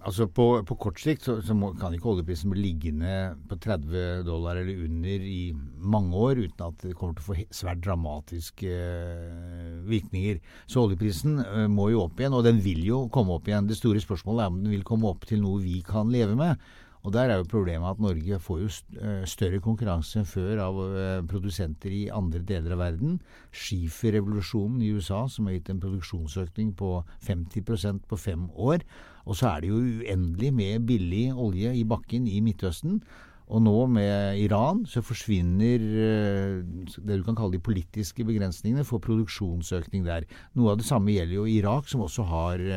altså 0.00 0.28
på, 0.32 0.46
på, 0.68 0.76
kort 0.80 1.02
sikt 1.02 1.26
så, 1.28 1.36
så 1.44 1.56
må, 1.58 1.74
kan 1.78 1.94
ikke 1.94 2.08
oljeprisen 2.14 2.52
bli 2.54 2.64
liggende 2.64 3.34
på 3.50 3.58
30 3.60 4.24
dollar 4.26 4.60
eller 4.60 4.84
under 4.86 5.28
i 5.28 5.52
mange 5.78 6.16
år 6.16 6.42
uten 6.46 6.66
at 6.70 6.86
det 6.86 6.96
kommer 6.98 7.18
til 7.18 7.24
å 7.24 7.28
få 7.28 7.38
svært 7.60 7.84
dramatiske 7.84 8.72
eh, 8.72 9.78
virkninger. 9.88 10.40
Så 10.66 10.86
oljeprisen 10.86 11.42
eh, 11.44 11.66
må 11.72 11.90
jo 11.92 12.06
opp 12.06 12.20
igjen, 12.20 12.36
og 12.38 12.46
den 12.48 12.62
vil 12.64 12.82
jo 12.88 13.04
komme 13.14 13.36
opp 13.36 13.48
igjen. 13.50 13.68
Det 13.68 13.78
store 13.78 14.02
spørsmålet 14.04 14.46
er 14.46 14.52
om 14.54 14.60
den 14.64 14.76
vil 14.78 14.86
komme 14.88 15.12
opp 15.12 15.28
til 15.28 15.44
noe 15.44 15.60
vi 15.64 15.82
kan 15.86 16.08
leve 16.14 16.38
med. 16.38 16.68
Og 17.08 17.14
Der 17.14 17.30
er 17.32 17.38
jo 17.40 17.46
problemet 17.48 17.88
at 17.88 18.00
Norge 18.04 18.36
får 18.38 18.58
jo 18.60 18.66
eh, 19.00 19.22
større 19.24 19.62
konkurranse 19.64 20.18
enn 20.20 20.26
før 20.28 20.58
av 20.60 20.80
eh, 20.84 21.22
produsenter 21.24 21.94
i 21.96 22.02
andre 22.12 22.42
deler 22.44 22.74
av 22.76 22.82
verden. 22.82 23.14
Skiferrevolusjonen 23.48 24.82
i 24.84 24.90
USA, 24.92 25.22
som 25.32 25.48
har 25.48 25.56
gitt 25.56 25.70
en 25.72 25.80
produksjonsøkning 25.80 26.74
på 26.76 26.90
50% 27.24 28.04
på 28.10 28.20
fem 28.20 28.44
år. 28.52 28.84
Og 29.24 29.40
så 29.40 29.54
er 29.54 29.64
det 29.64 29.72
jo 29.72 29.80
uendelig 29.80 30.52
med 30.60 30.84
billig 30.90 31.24
olje 31.32 31.72
i 31.80 31.88
bakken 31.88 32.28
i 32.28 32.42
Midtøsten. 32.44 33.00
Og 33.48 33.64
nå 33.64 33.78
med 33.88 34.36
Iran 34.44 34.84
så 34.84 35.00
forsvinner 35.00 35.80
eh, 36.04 36.60
det 36.60 37.22
du 37.22 37.24
kan 37.24 37.40
kalle 37.40 37.56
de 37.56 37.64
politiske 37.64 38.20
begrensningene 38.28 38.84
for 38.84 39.00
produksjonsøkning 39.00 40.04
der. 40.04 40.28
Noe 40.60 40.76
av 40.76 40.82
det 40.82 40.90
samme 40.92 41.16
gjelder 41.16 41.40
jo 41.40 41.48
Irak, 41.56 41.88
som 41.88 42.04
også 42.04 42.28
har 42.28 42.68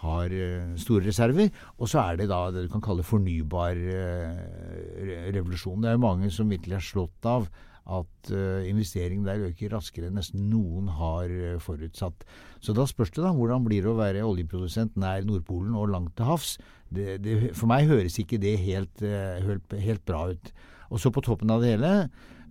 har 0.00 0.32
eh, 0.32 0.76
store 0.80 1.06
reserver. 1.08 1.50
Og 1.78 1.90
så 1.90 2.02
er 2.02 2.20
det 2.20 2.30
da 2.30 2.46
det 2.52 2.66
du 2.66 2.70
kan 2.72 2.84
kalle 2.84 3.06
fornybar 3.06 3.80
eh, 3.80 5.26
revolusjon. 5.34 5.80
Det 5.82 5.90
er 5.90 5.98
jo 5.98 6.06
mange 6.06 6.30
som 6.34 6.50
virkelig 6.50 6.78
er 6.78 6.86
slått 6.86 7.28
av 7.28 7.50
at 7.90 8.28
uh, 8.30 8.60
investeringen 8.68 9.24
der 9.26 9.40
øker 9.48 9.72
raskere 9.72 10.06
enn 10.06 10.18
nesten 10.20 10.44
noen 10.46 10.86
har 10.94 11.32
forutsatt. 11.64 12.22
Så 12.62 12.74
da 12.76 12.84
spørs 12.86 13.10
det 13.16 13.24
da 13.24 13.32
hvordan 13.34 13.64
blir 13.66 13.82
det 13.82 13.90
å 13.90 13.96
være 13.98 14.22
oljeprodusent 14.28 14.98
nær 15.00 15.24
Nordpolen 15.26 15.74
og 15.74 15.88
langt 15.90 16.12
til 16.14 16.28
havs. 16.28 16.52
Det, 16.92 17.16
det, 17.24 17.38
for 17.56 17.72
meg 17.72 17.88
høres 17.90 18.20
ikke 18.20 18.38
det 18.38 18.52
helt, 18.62 19.02
helt, 19.02 19.74
helt, 19.74 20.04
bra 20.06 20.28
ut. 20.30 20.52
Og 20.92 21.02
så 21.02 21.10
på 21.10 21.24
toppen 21.24 21.50
av 21.50 21.64
det 21.64 21.72
hele 21.72 21.94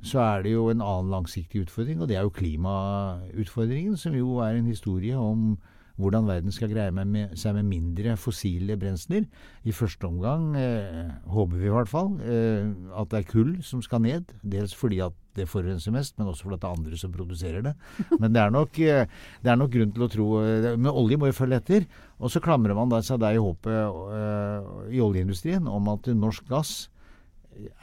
så 0.02 0.20
er 0.26 0.44
det 0.44 0.58
jo 0.58 0.68
en 0.74 0.84
annen 0.84 1.14
langsiktig 1.14 1.64
utfordring, 1.68 2.02
og 2.02 2.10
det 2.10 2.18
er 2.18 2.28
jo 2.28 2.36
klimautfordringen, 2.36 3.96
som 4.00 4.18
jo 4.18 4.42
er 4.44 4.58
en 4.58 4.68
historie 4.68 5.16
om 5.16 5.54
hvordan 6.00 6.28
verden 6.30 6.54
skal 6.56 6.72
greie 6.72 6.94
med, 6.96 7.36
seg 7.40 7.58
med 7.58 7.68
mindre 7.68 8.16
fossile 8.20 8.78
brensler. 8.80 9.26
I 9.68 9.76
første 9.76 10.08
omgang 10.08 10.54
eh, 10.58 11.10
håper 11.28 11.60
vi 11.60 11.68
i 11.68 11.74
hvert 11.74 11.92
fall 11.92 12.14
eh, 12.24 12.70
at 12.96 13.12
det 13.12 13.20
er 13.20 13.32
kull 13.32 13.58
som 13.66 13.84
skal 13.84 14.06
ned. 14.06 14.32
Dels 14.44 14.76
fordi 14.78 15.02
at 15.04 15.18
det 15.40 15.48
forurenser 15.50 15.94
mest, 15.94 16.16
men 16.18 16.30
også 16.30 16.48
fordi 16.48 16.60
det 16.60 16.68
er 16.68 16.78
andre 16.78 17.00
som 17.00 17.16
produserer 17.16 17.66
det. 17.66 17.74
Men 18.22 18.36
det 18.36 18.42
er 18.42 18.54
nok, 18.54 18.80
eh, 18.80 19.10
det 19.44 19.52
er 19.52 19.60
nok 19.60 19.74
grunn 19.74 19.92
til 19.96 20.06
å 20.06 20.12
tro 20.12 20.30
eh, 20.44 20.70
Men 20.76 20.92
olje 20.92 21.20
må 21.20 21.30
jo 21.30 21.38
følge 21.38 21.60
etter. 21.62 21.90
Og 22.20 22.32
så 22.34 22.42
klamrer 22.44 22.78
man 22.78 22.94
seg 23.06 23.22
der 23.22 23.38
i 23.38 23.44
håpet 23.44 24.00
eh, 24.20 24.72
i 24.96 25.04
oljeindustrien 25.04 25.68
om 25.70 25.92
at 25.94 26.10
norsk 26.12 26.48
gass 26.50 26.74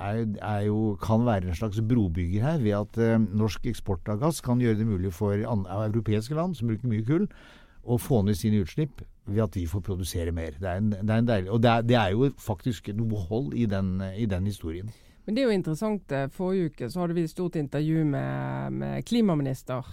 er, 0.01 0.25
er 0.41 0.67
jo, 0.67 0.97
kan 1.03 1.27
være 1.27 1.51
en 1.51 1.59
slags 1.59 1.83
brobygger 1.85 2.45
her, 2.47 2.59
ved 2.65 2.79
at 2.79 3.27
norsk 3.37 3.67
eksport 3.69 4.09
av 4.09 4.23
gass 4.23 4.41
kan 4.45 4.63
gjøre 4.63 4.81
det 4.81 4.89
mulig 4.89 5.13
for 5.13 5.37
an, 5.37 5.67
europeiske 5.69 6.37
land 6.37 6.57
som 6.57 6.71
bruker 6.71 6.89
mye 6.89 7.05
kull, 7.05 7.27
å 7.87 7.99
få 8.01 8.23
ned 8.27 8.39
sine 8.39 8.63
utslipp 8.65 9.03
ved 9.27 9.43
at 9.43 9.59
vi 9.59 9.67
får 9.71 9.83
produsere 9.87 10.35
mer. 10.35 10.57
Det 10.61 10.71
er 10.71 10.81
en, 10.81 10.91
det 10.93 11.11
er 11.11 11.21
en 11.23 11.29
deilig, 11.29 11.51
og 11.53 11.63
det 11.63 11.71
er, 11.71 11.85
det 11.87 11.99
er, 11.99 12.15
jo 12.15 12.31
faktisk 12.43 12.91
noe 12.95 13.21
hold 13.29 13.55
i 13.59 13.67
den, 13.71 13.99
i 14.15 14.27
den, 14.31 14.47
historien. 14.47 14.91
Men 15.27 15.35
det 15.35 15.43
er 15.43 15.49
jo 15.49 15.59
interessant. 15.59 16.13
Eh, 16.15 16.29
forrige 16.31 16.71
uke 16.71 16.91
så 16.91 17.03
hadde 17.03 17.17
vi 17.17 17.25
et 17.27 17.33
stort 17.33 17.59
intervju 17.59 18.05
med, 18.07 18.77
med 18.83 19.07
klimaminister 19.09 19.89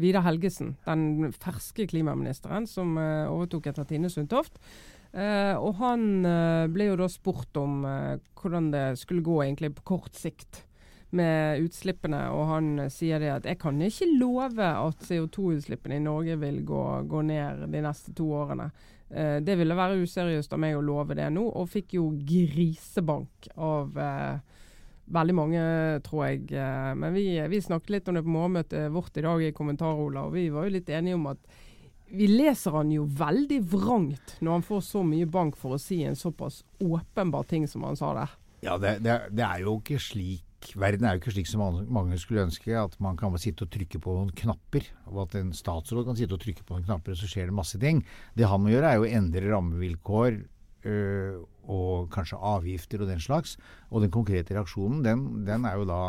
Vidar 0.00 0.24
Helgesen. 0.24 0.76
Den 0.86 1.34
ferske 1.36 1.88
klimaministeren 1.90 2.68
som 2.70 2.94
uh, 2.96 3.26
overtok 3.32 3.68
etter 3.68 3.88
Tine 3.88 4.08
Sundtoft. 4.12 4.60
Uh, 5.12 5.56
og 5.58 5.80
han 5.80 6.02
ble 6.72 6.90
jo 6.90 6.96
da 7.00 7.08
spurt 7.10 7.56
om 7.60 7.80
hvordan 8.38 8.72
det 8.72 8.86
skulle 9.00 9.24
gå 9.24 9.40
egentlig 9.42 9.74
på 9.76 9.86
kort 9.96 10.16
sikt 10.16 10.62
med 11.16 11.62
utslippene, 11.64 12.20
og 12.34 12.44
han 12.50 12.68
sier 12.92 13.22
det 13.22 13.30
at 13.32 13.48
jeg 13.48 13.58
kan 13.62 13.80
ikke 13.80 14.10
love 14.18 14.64
at 14.68 15.04
CO2-utslippene 15.08 15.96
i 15.96 16.04
Norge 16.04 16.36
vil 16.40 16.60
gå, 16.68 16.84
gå, 17.08 17.22
ned 17.24 17.64
de 17.72 17.82
neste 17.84 18.12
to 18.16 18.28
årene. 18.36 18.68
Eh, 19.08 19.38
det 19.44 19.56
ville 19.56 19.76
være 19.78 20.02
useriøst 20.02 20.52
av 20.52 20.60
meg 20.60 20.76
å 20.76 20.84
love 20.84 21.16
det 21.16 21.30
nå, 21.32 21.46
og 21.48 21.70
fikk 21.72 21.96
jo 21.96 22.10
grisebank 22.28 23.48
av 23.56 23.96
eh, 24.04 24.58
veldig 25.08 25.36
mange, 25.38 25.62
tror 26.04 26.26
jeg. 26.26 26.42
Eh, 26.52 26.90
men 27.00 27.16
vi, 27.16 27.30
vi, 27.48 27.62
snakket 27.64 27.94
litt 27.94 28.10
om 28.12 28.18
det 28.18 28.26
på 28.26 28.34
morgenmøtet 28.34 28.92
vårt 28.92 29.16
i 29.16 29.24
dag 29.24 29.46
i 29.46 29.54
Kommentar-Ola, 29.56 30.26
og 30.28 30.36
vi 30.36 30.48
var 30.52 30.68
jo 30.68 30.76
litt 30.76 30.92
enige 30.92 31.16
om 31.16 31.30
at 31.32 31.56
vi 32.08 32.24
leser 32.28 32.72
han 32.72 32.92
jo 32.92 33.02
veldig 33.04 33.58
vrangt 33.68 34.38
når 34.40 34.58
han 34.58 34.64
får 34.64 34.84
så 34.86 35.02
mye 35.04 35.28
bank 35.28 35.56
for 35.60 35.76
å 35.76 35.80
si 35.80 36.00
en 36.08 36.16
såpass 36.16 36.62
åpenbar 36.80 37.44
ting 37.48 37.66
som 37.68 37.84
han 37.84 37.96
sa 38.00 38.14
der. 38.16 38.36
Ja, 38.64 38.76
det, 38.80 38.98
det, 39.04 39.16
det 39.36 39.44
er 39.44 39.64
jo 39.64 39.76
ikke 39.78 40.00
slik 40.02 40.44
Verden 40.58 41.06
er 41.06 41.14
jo 41.14 41.20
ikke 41.22 41.32
slik 41.36 41.48
som 41.48 41.62
mange 41.94 42.18
skulle 42.20 42.44
ønske, 42.44 42.72
at 42.76 42.96
man 43.02 43.16
kan 43.16 43.30
bare 43.32 43.42
sitte 43.42 43.64
og 43.64 43.72
trykke 43.72 44.00
på 44.02 44.14
noen 44.16 44.32
knapper. 44.36 44.88
Og 45.12 45.22
at 45.26 45.36
en 45.38 45.52
statsråd 45.56 46.06
kan 46.08 46.18
sitte 46.18 46.34
og 46.34 46.42
trykke 46.42 46.66
på 46.66 46.76
noen 46.76 46.86
knapper, 46.88 47.14
og 47.14 47.20
så 47.20 47.30
skjer 47.30 47.50
det 47.50 47.56
masse 47.56 47.78
ting. 47.80 48.02
Det 48.36 48.48
han 48.50 48.64
må 48.64 48.72
gjøre, 48.72 48.90
er 48.90 48.98
jo 48.98 49.06
å 49.06 49.12
endre 49.20 49.52
rammevilkår 49.52 50.40
øh, 50.90 51.38
og 51.68 52.10
kanskje 52.14 52.40
avgifter 52.50 53.04
og 53.04 53.12
den 53.12 53.22
slags. 53.22 53.56
Og 53.92 54.02
den 54.04 54.12
konkrete 54.14 54.56
reaksjonen, 54.56 55.04
den, 55.06 55.24
den 55.48 55.68
er 55.68 55.78
jo 55.78 55.88
da 55.88 56.02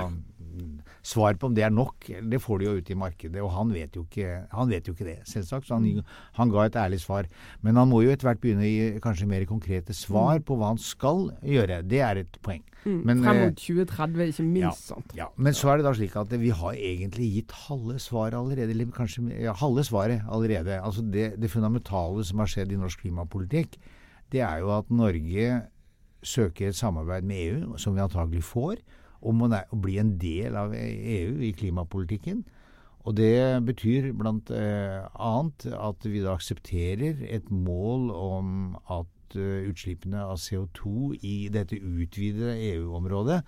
Svar 1.06 1.38
på 1.40 1.50
om 1.50 1.56
det 1.56 1.64
er 1.66 1.74
nok, 1.74 2.08
det 2.32 2.40
får 2.42 2.60
de 2.60 2.68
jo 2.68 2.76
ute 2.80 2.94
i 2.94 2.98
markedet. 3.00 3.42
Og 3.44 3.52
han 3.56 3.74
vet 3.74 3.96
jo 3.96 4.06
ikke, 4.06 4.42
vet 4.70 4.90
jo 4.90 4.96
ikke 4.96 5.08
det, 5.08 5.18
selvsagt. 5.30 5.68
Så 5.68 5.78
han, 5.78 6.04
han, 6.38 6.52
ga 6.54 6.66
et 6.68 6.80
ærlig 6.80 7.02
svar. 7.04 7.30
Men 7.66 7.80
han 7.80 7.90
må 7.92 8.02
jo 8.04 8.12
etter 8.14 8.30
hvert 8.30 8.42
begynne 8.44 8.66
å 8.66 8.70
gi 8.70 9.04
kanskje 9.04 9.30
mer 9.30 9.46
konkrete 9.50 9.96
svar 9.98 10.42
på 10.46 10.60
hva 10.60 10.74
han 10.74 10.82
skal 10.82 11.30
gjøre. 11.46 11.82
Det 11.90 12.04
er 12.06 12.24
et 12.24 12.42
poeng. 12.46 12.64
Mm, 12.86 13.00
Men, 13.04 13.24
frem 13.26 13.42
mot 13.44 13.58
2030, 13.60 14.30
ikke 14.32 14.46
minst. 14.48 14.92
Ja, 14.92 15.02
ja, 15.24 15.28
Men 15.36 15.58
så 15.58 15.72
er 15.72 15.80
det 15.80 15.88
da 15.90 15.96
slik 15.98 16.16
at 16.20 16.32
vi 16.40 16.52
har 16.56 16.78
egentlig 16.78 17.32
gitt 17.38 17.56
halve 17.68 17.98
svaret 18.00 18.38
allerede. 18.40 18.76
Eller 18.76 18.92
kanskje 18.96 19.26
ja, 19.36 19.56
halve 19.60 19.84
svaret 19.88 20.24
allerede. 20.28 20.80
Altså 20.80 21.04
det, 21.04 21.34
det 21.42 21.52
fundamentale 21.52 22.24
som 22.28 22.44
har 22.44 22.52
skjedd 22.52 22.72
i 22.74 22.80
norsk 22.80 23.04
klimapolitikk, 23.04 23.80
det 24.32 24.44
er 24.46 24.62
jo 24.64 24.72
at 24.78 24.90
Norge 24.94 25.50
søker 26.24 26.70
et 26.70 26.76
samarbeid 26.76 27.24
med 27.24 27.44
EU, 27.48 27.78
som 27.78 27.96
vi 27.96 28.04
antagelig 28.04 28.44
får 28.44 28.80
om 29.22 29.44
å, 29.46 29.50
bli 29.74 30.00
en 30.02 30.16
del 30.22 30.58
av 30.60 30.74
EU 30.76 31.40
i 31.44 31.52
klimapolitikken. 31.58 32.44
Og 33.08 33.16
det 33.18 33.64
betyr 33.66 34.12
blant 34.18 34.52
eh, 34.52 35.02
at 35.08 36.06
vi 36.06 36.22
da 36.24 36.36
aksepterer 36.36 37.24
et 37.28 37.48
mål 37.50 38.12
om 38.14 38.52
at 38.92 39.38
uh, 39.40 39.66
utslippene 39.70 40.22
av 40.26 40.40
CO2 40.42 41.16
i 41.26 41.36
dette 41.54 41.80
utvidede 41.80 42.58
EU-området 42.74 43.40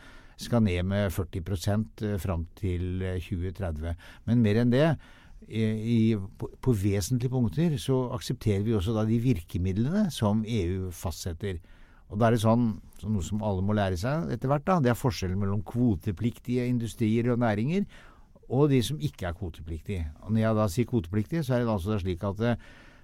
skal 0.41 0.63
ned 0.65 0.87
med 0.87 1.11
40 1.13 1.43
uh, 2.05 2.15
fram 2.21 2.45
til 2.57 3.03
2030. 3.27 3.97
Men 4.25 4.45
mer 4.45 4.61
enn 4.61 4.73
det, 4.73 4.87
i, 5.51 6.15
på, 6.37 6.47
på, 6.61 6.73
vesentlige 6.77 7.33
punkter 7.33 7.73
så 7.81 7.97
aksepterer 8.15 8.61
vi 8.65 8.75
også 8.77 8.93
da 8.95 9.03
de 9.09 9.17
virkemidlene 9.19 10.05
som 10.13 10.45
EU 10.47 10.91
fastsetter. 10.93 11.57
Og 12.11 12.19
da 12.19 12.27
er 12.27 12.35
det 12.35 12.43
sånn, 12.43 12.73
så 12.99 13.09
noe 13.09 13.23
som 13.23 13.41
alle 13.47 13.63
må 13.63 13.73
lære 13.73 13.97
seg 13.97 14.31
etter 14.35 14.51
hvert, 14.51 14.65
da, 14.67 14.79
det 14.83 14.91
er 14.91 14.99
forskjellen 14.99 15.39
mellom 15.39 15.63
kvotepliktige 15.65 16.67
industrier 16.67 17.31
og 17.31 17.39
næringer 17.41 17.87
og 18.51 18.71
de 18.71 18.81
som 18.83 18.99
ikke 18.99 19.29
er 19.29 19.35
kvotepliktige. 19.37 20.07
Og 20.25 20.33
når 20.33 20.41
jeg 20.43 20.57
da 20.57 20.65
sier 20.71 20.87
kvotepliktige, 20.89 21.43
så 21.47 21.55
er 21.55 21.63
det 21.63 21.71
altså 21.71 21.99
slik 22.01 22.23
at 22.27 22.39
det, 22.41 22.55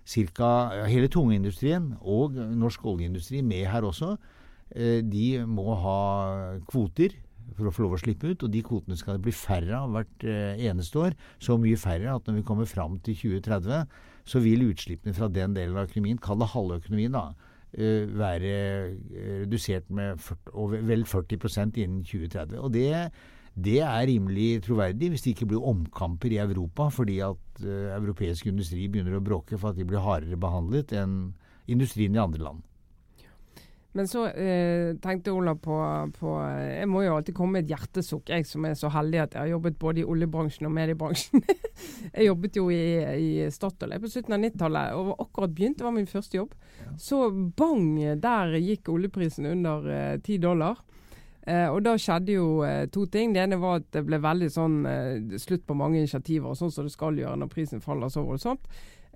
cirka 0.08 0.50
hele 0.88 1.10
tungeindustrien 1.12 1.90
og 2.00 2.36
norsk 2.56 2.86
oljeindustri 2.88 3.42
med 3.44 3.66
her 3.68 3.84
også, 3.84 4.14
eh, 4.72 5.02
de 5.04 5.44
må 5.44 5.76
ha 5.76 5.98
kvoter 6.70 7.16
for 7.58 7.68
å 7.68 7.74
få 7.76 7.84
lov 7.84 7.98
å 7.98 8.00
slippe 8.00 8.32
ut. 8.32 8.44
Og 8.44 8.52
de 8.52 8.64
kvotene 8.64 8.96
skal 9.00 9.18
det 9.18 9.26
bli 9.26 9.36
færre 9.36 9.82
av 9.82 9.92
hvert 9.96 10.28
eh, 10.28 10.64
eneste 10.70 11.00
år. 11.00 11.18
Så 11.44 11.60
mye 11.60 11.80
færre 11.80 12.16
at 12.16 12.28
når 12.28 12.40
vi 12.40 12.48
kommer 12.48 12.68
fram 12.68 13.00
til 13.04 13.20
2030, 13.20 14.00
så 14.28 14.44
vil 14.44 14.68
utslippene 14.70 15.16
fra 15.16 15.28
den 15.28 15.56
delen 15.56 15.76
av 15.76 15.88
økonomien, 15.88 16.20
kall 16.24 16.40
det 16.40 16.52
halve 16.56 16.80
økonomien, 16.80 17.16
da, 17.16 17.32
Eh, 17.32 17.57
være 17.78 18.52
eh, 18.52 19.42
redusert 19.44 19.90
med 19.94 20.18
40, 20.18 20.78
vel 20.88 21.04
40% 21.06 21.78
innen 21.78 22.04
2030. 22.04 22.60
Og 22.60 22.74
det, 22.74 22.88
det, 23.54 23.80
er 23.86 24.08
rimelig 24.10 24.64
troverdig 24.66 25.12
hvis 25.14 25.26
det 25.26 25.36
ikke 25.36 25.50
blir 25.54 25.68
omkamper 25.72 26.34
i 26.34 26.42
Europa 26.42 26.90
fordi 26.94 27.20
at 27.26 27.62
uh, 27.64 27.94
europeisk 27.98 28.50
industri 28.50 28.88
begynner 28.88 29.18
å 29.18 29.24
bråke 29.24 29.58
for 29.58 29.72
at 29.72 29.80
de 29.80 29.86
blir 29.86 30.02
hardere 30.02 30.40
behandlet 30.40 30.94
enn 30.98 31.20
industrien 31.68 32.16
i 32.16 32.24
andre 32.24 32.44
land. 32.50 32.67
Men 33.98 34.06
så 34.10 34.28
eh, 34.30 34.92
tenkte 35.02 35.34
Ola 35.34 35.56
på, 35.58 35.76
på, 36.20 36.34
Jeg 36.62 36.90
må 36.92 37.02
jo 37.02 37.16
alltid 37.16 37.34
komme 37.38 37.58
med 37.58 37.66
et 37.66 37.74
hjertesukk, 37.74 38.30
jeg 38.30 38.46
som 38.46 38.68
er 38.70 38.76
så 38.78 38.92
heldig 38.94 39.24
at 39.24 39.38
jeg 39.38 39.42
har 39.42 39.54
jobbet 39.56 39.80
både 39.82 40.04
i 40.04 40.06
oljebransjen 40.06 40.70
og 40.70 40.76
mediebransjen. 40.76 41.42
jeg 42.16 42.28
jobbet 42.28 42.60
jo 42.60 42.68
i, 42.74 42.84
i 43.18 43.30
Statoil 43.54 43.96
på 44.04 44.12
slutten 44.14 44.38
av 44.38 44.44
90-tallet 44.46 45.00
og 45.00 45.10
var 45.10 45.24
akkurat 45.26 45.56
begynt. 45.58 45.80
Det 45.80 45.88
var 45.88 45.96
min 45.98 46.12
første 46.12 46.38
jobb. 46.38 46.54
Så 47.02 47.24
bang, 47.58 47.88
der 48.22 48.54
gikk 48.62 48.94
oljeprisen 48.94 49.50
under 49.50 49.90
ti 50.22 50.38
eh, 50.38 50.44
dollar. 50.46 50.78
Eh, 51.48 51.70
og 51.72 51.80
da 51.86 51.94
skjedde 51.96 52.36
jo 52.36 52.48
eh, 52.68 52.90
to 52.92 53.06
ting. 53.12 53.32
Det 53.32 53.46
ene 53.46 53.60
var 53.62 53.80
at 53.80 53.88
det 53.96 54.04
ble 54.08 54.20
veldig 54.20 54.50
sånn 54.52 54.82
eh, 54.90 55.38
slutt 55.40 55.64
på 55.68 55.78
mange 55.80 56.02
initiativer, 56.02 56.52
og 56.52 56.60
sånn 56.60 56.74
som 56.76 56.88
det 56.90 56.92
skal 56.92 57.20
gjøre 57.20 57.40
når 57.40 57.52
prisen 57.54 57.84
faller 57.84 58.12
så 58.12 58.26
voldsomt. 58.28 58.68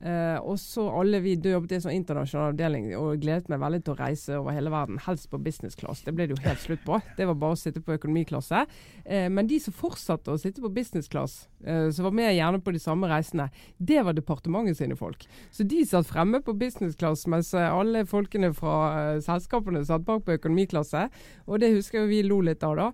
Uh, 0.01 0.39
og 0.49 0.55
så 0.57 0.87
alle 0.97 1.19
vi 1.21 1.35
jobbet 1.37 1.75
i 1.75 1.77
en 1.77 1.83
sånn 1.83 1.93
internasjonal 1.93 2.55
avdeling 2.55 2.87
og 2.97 3.21
gledet 3.21 3.51
meg 3.51 3.59
veldig 3.61 3.79
til 3.85 3.93
å 3.93 3.99
reise 3.99 4.37
over 4.39 4.55
hele 4.55 4.71
verden. 4.73 4.97
Helst 5.05 5.27
på 5.29 5.37
business 5.41 5.77
class. 5.77 6.01
Det 6.01 6.13
ble 6.17 6.25
det 6.25 6.33
jo 6.33 6.41
helt 6.41 6.63
slutt 6.63 6.81
på. 6.87 6.97
Det 7.17 7.27
var 7.29 7.37
bare 7.37 7.53
å 7.53 7.59
sitte 7.59 7.83
på 7.85 7.93
økonomiklasse. 7.99 8.63
Uh, 9.05 9.27
men 9.29 9.49
de 9.49 9.59
som 9.61 9.75
fortsatte 9.77 10.33
å 10.33 10.41
sitte 10.41 10.63
på 10.63 10.71
business 10.73 11.11
class, 11.11 11.43
uh, 11.67 11.91
som 11.93 12.07
var 12.09 12.15
med 12.17 12.33
gjerne 12.33 12.63
på 12.65 12.73
de 12.73 12.81
samme 12.81 13.11
reisene, 13.11 13.51
det 13.77 14.01
var 14.07 14.17
departementet 14.17 14.79
sine 14.79 14.97
folk. 14.97 15.27
Så 15.53 15.67
de 15.69 15.83
satt 15.85 16.09
fremme 16.09 16.41
på 16.41 16.57
business 16.57 16.97
class, 16.97 17.27
mens 17.29 17.53
alle 17.53 18.01
folkene 18.09 18.49
fra 18.57 19.19
selskapene 19.21 19.83
satt 19.85 20.05
bak 20.07 20.25
på 20.25 20.39
økonomiklasse. 20.39 21.05
Og 21.45 21.61
det 21.61 21.73
husker 21.75 22.09
vi 22.09 22.23
lo 22.25 22.39
litt 22.45 22.63
av, 22.65 22.77
da. 22.79 22.87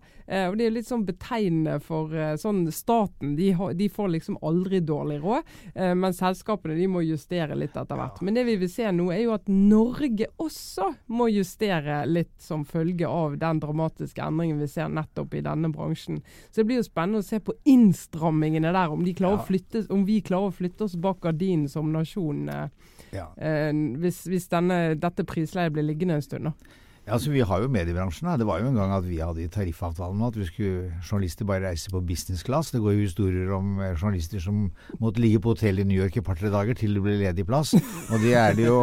og 0.50 0.58
det 0.60 0.65
er 0.67 0.74
litt 0.74 0.88
sånn 0.89 1.06
betegnende 1.08 1.78
for 1.84 2.12
sånn 2.39 2.65
staten. 2.74 3.36
De, 3.38 3.52
de, 3.78 3.89
får 3.91 4.12
liksom 4.15 4.39
aldri 4.46 4.82
dårlig 4.84 5.20
råd, 5.24 5.52
men 6.00 6.15
selskapene 6.15 6.76
de 6.78 6.88
må 6.91 6.96
må 6.97 7.03
justere 7.05 7.55
litt 7.57 7.75
etter 7.77 7.99
hvert. 7.99 8.21
Men 8.25 8.38
det 8.38 8.43
vi 8.47 8.55
vil 8.62 8.71
se 8.71 8.89
nå, 8.93 9.07
er 9.13 9.21
jo 9.23 9.36
at 9.36 9.49
Norge 9.51 10.29
også 10.41 10.89
må 11.13 11.29
justere 11.29 12.01
litt 12.10 12.33
som 12.41 12.65
følge 12.65 13.10
av 13.10 13.38
den 13.41 13.62
dramatiske 13.62 14.23
endringen 14.23 14.62
vi 14.63 14.69
ser 14.71 14.89
nettopp 14.93 15.38
i 15.38 15.43
denne 15.45 15.69
bransjen. 15.73 16.21
Så 16.49 16.62
det 16.62 16.67
blir 16.69 16.81
jo 16.81 16.88
spennende 16.88 17.21
å 17.21 17.27
se 17.27 17.39
på 17.43 17.55
innstrammingene 17.69 18.73
der, 18.73 18.93
om, 18.93 19.05
de 19.05 19.13
flytte, 19.47 19.86
om 19.93 20.05
vi 20.07 20.19
klarer 20.25 20.49
å 20.49 20.57
flytte 20.57 20.88
oss 20.88 20.97
bak 21.01 21.21
gardinen 21.25 21.69
som 21.69 21.91
nasjon. 21.93 22.47
Eh, 22.49 22.91
ja. 23.15 23.29
eh, 23.38 23.71
hvis, 24.01 24.25
hvis 24.29 24.49
denne, 24.51 24.97
dette 24.99 25.25
prisleiet 25.27 25.75
blir 25.75 25.86
liggende 25.86 26.17
en 26.17 26.25
stund. 26.25 26.51
da. 26.51 26.83
Ja, 27.08 27.13
altså 27.15 27.32
Vi 27.32 27.39
har 27.39 27.62
jo 27.63 27.70
mediebransjen. 27.72 28.28
Det 28.36 28.46
var 28.46 28.60
jo 28.60 28.67
en 28.67 28.76
gang 28.76 28.91
at 28.91 29.06
vi 29.08 29.22
hadde 29.24 29.39
i 29.39 29.48
tariffavtalen 29.48 30.26
at 30.28 30.36
vi 30.36 30.43
skulle, 30.50 30.89
journalister 31.00 31.48
bare 31.48 31.70
reise 31.70 31.88
på 31.89 32.02
business 32.04 32.43
class. 32.43 32.74
Det 32.74 32.82
går 32.84 32.98
jo 32.98 33.06
historier 33.06 33.54
om 33.56 33.80
eh, 33.80 33.93
journalister 33.96 34.43
som 34.43 34.65
måtte 35.00 35.24
ligge 35.24 35.39
på 35.39 35.54
hotell 35.54 35.80
i 35.80 35.86
New 35.88 35.96
York 35.96 36.17
et 36.20 36.26
par-tre 36.28 36.52
dager 36.52 36.76
til 36.76 36.98
det 36.98 37.06
ble 37.06 37.15
ledig 37.22 37.48
plass. 37.48 37.72
Og 38.12 38.20
det 38.20 38.36
er 38.36 38.60
det 38.60 38.67
jo. 38.67 38.82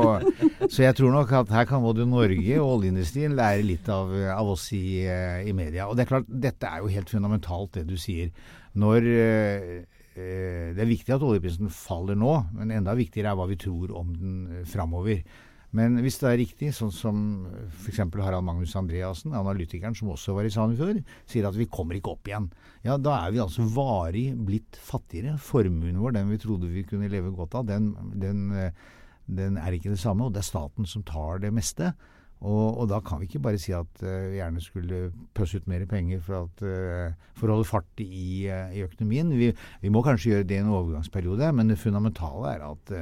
Så 0.72 0.86
jeg 0.86 0.96
tror 0.96 1.12
nok 1.12 1.36
at 1.36 1.52
her 1.52 1.68
kan 1.68 1.84
både 1.84 2.08
Norge 2.08 2.56
og 2.62 2.78
oljeindustrien 2.78 3.36
lære 3.36 3.68
litt 3.68 3.92
av, 3.92 4.16
av 4.38 4.54
oss 4.56 4.70
i, 4.72 5.04
eh, 5.04 5.44
i, 5.44 5.52
media. 5.52 5.90
Og 5.90 5.98
det 5.98 6.06
er 6.06 6.12
klart, 6.14 6.32
dette 6.48 6.70
er 6.70 6.80
jo 6.80 6.94
helt 6.96 7.12
fundamentalt 7.12 7.76
det 7.76 7.84
du 7.92 7.98
sier. 8.00 8.32
Når 8.72 9.04
eh, 9.04 9.82
det 10.16 10.80
er 10.80 10.88
viktig 10.88 11.12
at 11.12 11.22
oljeprisen 11.26 11.68
faller 11.68 12.16
nå, 12.16 12.38
men 12.56 12.72
enda 12.72 12.96
viktigere 12.96 13.34
er 13.34 13.36
hva 13.36 13.50
vi 13.52 13.60
tror 13.60 13.92
om 14.00 14.16
den 14.16 14.64
framover. 14.64 15.20
Men 15.74 15.98
hvis 16.04 16.20
det 16.22 16.28
er 16.30 16.38
riktig, 16.38 16.70
sånn 16.76 16.92
som 16.94 17.16
f.eks. 17.66 17.98
Harald 18.22 18.46
Magnus 18.46 18.76
Andreassen, 18.78 19.34
analytikeren 19.34 19.96
som 19.98 20.12
også 20.14 20.36
var 20.36 20.46
i 20.46 20.52
Sandefjord, 20.54 21.00
sier 21.30 21.48
at 21.48 21.58
vi 21.58 21.66
kommer 21.66 21.98
ikke 21.98 22.14
opp 22.14 22.30
igjen, 22.30 22.46
ja 22.86 22.94
da 23.00 23.16
er 23.24 23.34
vi 23.34 23.42
altså 23.42 23.66
varig 23.74 24.28
blitt 24.46 24.78
fattigere. 24.78 25.34
Formuen 25.42 25.98
vår, 25.98 26.14
den 26.14 26.30
vi 26.30 26.40
trodde 26.42 26.70
vi 26.70 26.86
kunne 26.86 27.10
leve 27.10 27.34
godt 27.34 27.58
av, 27.58 27.66
den, 27.70 27.90
den, 28.14 28.46
den 29.26 29.58
er 29.58 29.74
ikke 29.74 29.90
det 29.90 30.02
samme. 30.02 30.28
Og 30.28 30.36
det 30.36 30.44
er 30.44 30.52
staten 30.52 30.86
som 30.86 31.02
tar 31.06 31.42
det 31.42 31.50
meste. 31.54 31.90
Og, 32.44 32.78
og, 32.82 32.88
da 32.90 32.98
kan 33.00 33.20
vi 33.20 33.28
ikke 33.28 33.40
bare 33.46 33.58
si 33.60 33.72
at 33.72 34.02
uh, 34.04 34.08
vi 34.28 34.36
gjerne 34.36 34.60
skulle 34.60 34.98
pøsse 35.36 35.58
ut 35.58 35.68
mer 35.70 35.86
penger 35.88 36.20
for, 36.24 36.44
at, 36.44 36.64
uh, 36.66 37.30
for 37.38 37.48
å 37.48 37.56
holde 37.56 37.68
fart 37.68 38.02
i, 38.04 38.50
uh, 38.52 38.74
i 38.74 38.82
økonomien. 38.84 39.30
Vi, 39.32 39.48
vi, 39.80 39.92
må 39.92 40.02
kanskje 40.04 40.34
gjøre 40.34 40.48
det 40.50 40.58
i 40.58 40.64
en 40.64 40.72
overgangsperiode, 40.74 41.48
men 41.56 41.72
det 41.72 41.80
fundamentale 41.80 42.58
er 42.58 42.66
at 42.68 42.92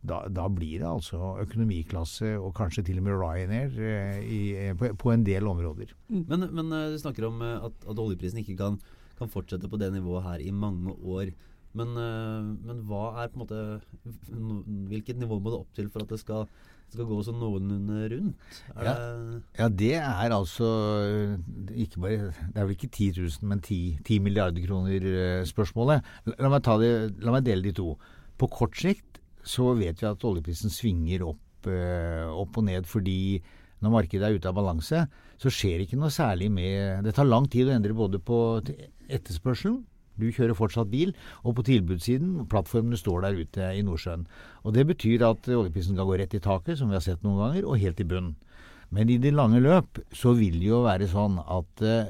da, 0.00 0.22
da, 0.32 0.46
blir 0.48 0.80
det 0.80 0.88
altså 0.88 1.34
økonomiklasse 1.42 2.32
og 2.40 2.54
kanskje 2.56 2.86
til 2.88 3.00
og 3.02 3.06
med 3.06 3.18
Ryanair 3.20 3.76
eh, 3.76 4.22
i, 4.24 4.40
eh, 4.56 4.72
på, 4.76 4.94
på, 4.96 5.12
en 5.12 5.26
del 5.26 5.48
områder. 5.48 5.92
Mm. 6.08 6.24
Men, 6.30 6.48
men 6.56 6.72
eh, 6.72 6.88
du 6.94 6.98
snakker 7.02 7.28
om 7.28 7.42
at, 7.44 7.76
at 7.84 8.00
oljeprisen 8.00 8.40
ikke 8.40 8.56
kan, 8.62 8.80
kan, 9.18 9.28
fortsette 9.28 9.68
på 9.68 9.80
det 9.80 9.92
nivået 9.92 10.24
her 10.24 10.44
i 10.44 10.50
mange 10.50 10.96
år. 11.04 11.34
Men, 11.76 11.92
men, 11.94 12.80
hva 12.88 13.12
er 13.22 13.28
på 13.30 13.38
en 13.38 13.42
måte 13.44 13.58
Hvilket 14.90 15.20
nivå 15.20 15.36
må 15.38 15.52
det 15.52 15.58
opp 15.60 15.76
til 15.76 15.86
for 15.86 16.02
at 16.02 16.10
det 16.10 16.16
skal, 16.18 16.48
skal 16.90 17.06
gå 17.06 17.18
sånn 17.22 17.38
noenlunde 17.38 18.08
rundt? 18.10 18.56
Er 18.72 18.88
ja, 18.88 18.94
det, 18.96 19.42
ja, 19.60 19.68
det 19.82 19.92
er 20.00 20.34
altså 20.34 20.70
ikke 21.70 22.02
bare 22.02 22.32
Det 22.32 22.56
er 22.56 22.64
vel 22.64 22.74
ikke 22.74 22.90
10 22.90 23.12
000, 23.20 23.46
men 23.52 23.62
10, 23.62 23.78
10 24.02 24.18
milliarder 24.24 24.66
kroner 24.66 25.46
spørsmålet. 25.46 26.10
La 26.40 26.50
la 26.50 27.36
meg 27.36 27.46
dele 27.46 27.68
de 27.68 27.76
to. 27.78 27.94
På 28.34 28.50
kort 28.50 28.74
sikt 28.80 29.19
så 29.46 29.72
vet 29.78 30.02
vi 30.02 30.08
at 30.08 30.26
oljeprisen 30.26 30.72
svinger 30.72 31.24
opp, 31.26 31.68
eh, 31.70 32.26
opp, 32.28 32.58
og 32.58 32.66
ned 32.66 32.88
fordi 32.88 33.40
når 33.80 33.94
markedet 33.94 34.26
er 34.26 34.36
ute 34.36 34.48
av 34.50 34.56
balanse, 34.58 35.06
så 35.40 35.52
skjer 35.52 35.84
ikke 35.84 35.96
noe 35.96 36.12
særlig 36.12 36.50
med 36.52 37.04
Det 37.04 37.14
tar 37.16 37.24
lang 37.24 37.46
tid 37.48 37.70
å 37.70 37.72
endre 37.72 37.96
både 37.96 38.20
på 38.20 38.60
etterspørselen 39.08 39.80
du 40.20 40.28
kjører 40.34 40.56
fortsatt 40.56 40.90
bil, 40.92 41.14
og 41.46 41.56
på 41.56 41.64
tilbudssiden, 41.64 42.44
plattformene 42.50 42.98
står 43.00 43.24
der 43.24 43.40
ute 43.40 43.70
i 43.76 43.82
Nordsjøen. 43.86 44.26
Og 44.64 44.74
Det 44.76 44.86
betyr 44.92 45.24
at 45.24 45.48
oljeprisen 45.48 45.96
kan 45.96 46.08
gå 46.08 46.18
rett 46.20 46.36
i 46.36 46.42
taket, 46.44 46.78
som 46.78 46.90
vi 46.90 46.98
har 46.98 47.04
sett 47.04 47.24
noen 47.24 47.40
ganger, 47.40 47.64
og 47.64 47.80
helt 47.80 48.00
i 48.00 48.04
bunnen. 48.04 48.36
Men 48.90 49.08
i 49.08 49.20
det 49.22 49.32
lange 49.32 49.62
løp 49.62 50.00
så 50.12 50.34
vil 50.34 50.58
det 50.58 50.66
jo 50.66 50.82
være 50.82 51.06
sånn 51.08 51.38
at 51.40 51.82
øh, 51.86 52.08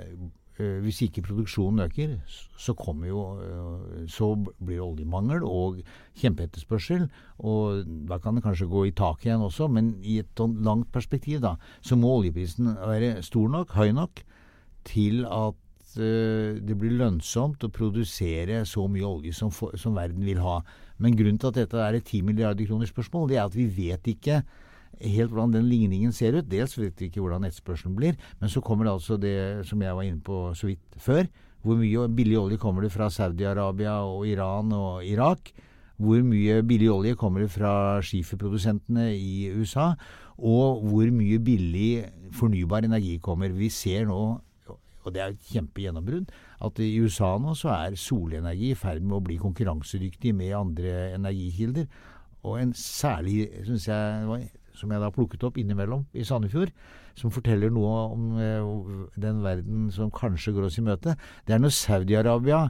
hvis 0.85 1.01
ikke 1.07 1.23
produksjonen 1.25 1.85
øker, 1.87 2.17
så 2.59 2.75
jo 3.07 3.41
øh, 3.41 4.09
Så 4.09 4.35
blir 4.59 4.77
det 4.77 4.81
oljemangel 4.81 5.43
og 5.45 5.81
kjempeetterspørsel. 6.17 7.09
Og 7.39 7.85
da 8.09 8.19
kan 8.19 8.35
det 8.35 8.43
kanskje 8.43 8.67
gå 8.67 8.85
i 8.85 8.91
taket 8.91 9.27
igjen 9.27 9.41
også, 9.41 9.69
men 9.69 9.97
i 10.03 10.19
et 10.19 10.29
sånn 10.37 10.63
langt 10.63 10.93
perspektiv 10.93 11.41
da, 11.41 11.57
så 11.81 11.97
må 11.97 12.19
oljeprisen 12.19 12.77
være 12.77 13.23
stor 13.23 13.49
nok, 13.49 13.73
høy 13.73 13.93
nok, 13.93 14.23
til 14.85 15.25
at 15.25 15.99
øh, 15.99 16.61
det 16.61 16.79
blir 16.79 16.97
lønnsomt 16.99 17.65
å 17.65 17.73
produsere 17.73 18.65
så 18.65 18.87
mye 18.89 19.07
olje 19.07 19.33
som, 19.33 19.51
for, 19.51 19.77
som 19.77 19.95
verden 19.95 20.25
vil 20.25 20.41
ha. 20.41 20.61
Men 20.99 21.17
grunnen 21.17 21.39
til 21.39 21.49
at 21.49 21.61
dette 21.63 21.77
er 21.81 21.95
et 21.97 22.05
10 22.05 22.23
milliarder 22.23 22.67
kroner 22.67 22.87
spørsmål, 22.87 23.29
det 23.29 23.39
er 23.39 23.47
at 23.47 23.57
vi 23.57 23.67
vet 23.67 24.07
ikke 24.07 24.43
helt 24.99 25.31
hvordan 25.31 25.55
den 25.55 25.69
ligningen 25.71 26.13
ser 26.13 26.37
ut. 26.39 26.49
Dels 26.51 26.77
vet 26.79 26.99
vi 26.99 27.09
ikke 27.09 27.23
hvordan 27.23 27.47
etterspørselen 27.49 27.97
blir, 27.97 28.19
men 28.41 28.53
så 28.53 28.63
kommer 28.65 28.87
det 28.87 28.97
altså 28.97 29.17
det 29.21 29.67
som 29.69 29.83
jeg 29.83 29.97
var 29.97 30.07
inne 30.07 30.21
på 30.25 30.51
så 30.59 30.71
vidt 30.71 31.01
før. 31.01 31.25
Hvor 31.61 31.77
mye 31.77 32.09
billig 32.17 32.39
olje 32.41 32.57
kommer 32.61 32.85
det 32.85 32.93
fra 32.93 33.11
Saudi-Arabia 33.13 34.01
og 34.09 34.25
Iran 34.29 34.73
og 34.73 35.05
Irak? 35.05 35.53
Hvor 36.01 36.23
mye 36.25 36.63
billig 36.65 36.89
olje 36.89 37.17
kommer 37.21 37.45
det 37.45 37.51
fra 37.53 38.01
skiferprodusentene 38.01 39.11
i 39.13 39.51
USA? 39.53 39.91
Og 40.41 40.81
hvor 40.89 41.11
mye 41.13 41.41
billig 41.45 42.07
fornybar 42.33 42.87
energi 42.89 43.19
kommer? 43.21 43.53
Vi 43.53 43.69
ser 43.69 44.07
nå, 44.09 44.21
og 45.05 45.13
det 45.13 45.21
er 45.21 45.35
et 45.35 45.51
kjempegjennombrudd, 45.53 46.33
at 46.65 46.81
i 46.81 46.95
USA 47.01 47.35
nå 47.41 47.53
så 47.57 47.75
er 47.75 47.99
solenergi 48.01 48.73
i 48.73 48.79
ferd 48.79 49.05
med 49.05 49.19
å 49.19 49.25
bli 49.25 49.37
konkurransedyktig 49.41 50.33
med 50.37 50.57
andre 50.57 51.13
energikilder. 51.19 51.87
Og 52.49 52.57
en 52.57 52.73
særlig, 52.73 53.51
syns 53.67 53.89
jeg, 53.89 54.49
som 54.81 54.93
jeg 54.93 55.03
da 55.03 55.11
plukket 55.15 55.45
opp 55.47 55.59
innimellom 55.61 56.07
i 56.17 56.25
Sandefjord, 56.27 56.73
som 57.19 57.33
forteller 57.35 57.73
noe 57.73 57.97
om 58.15 58.29
eh, 58.41 59.17
den 59.21 59.43
verden 59.45 59.89
som 59.95 60.13
kanskje 60.15 60.55
går 60.57 60.69
oss 60.71 60.79
i 60.81 60.87
møte, 60.87 61.17
det 61.47 61.57
er 61.57 61.63
når 61.63 61.77
Saudi-Arabia 61.77 62.63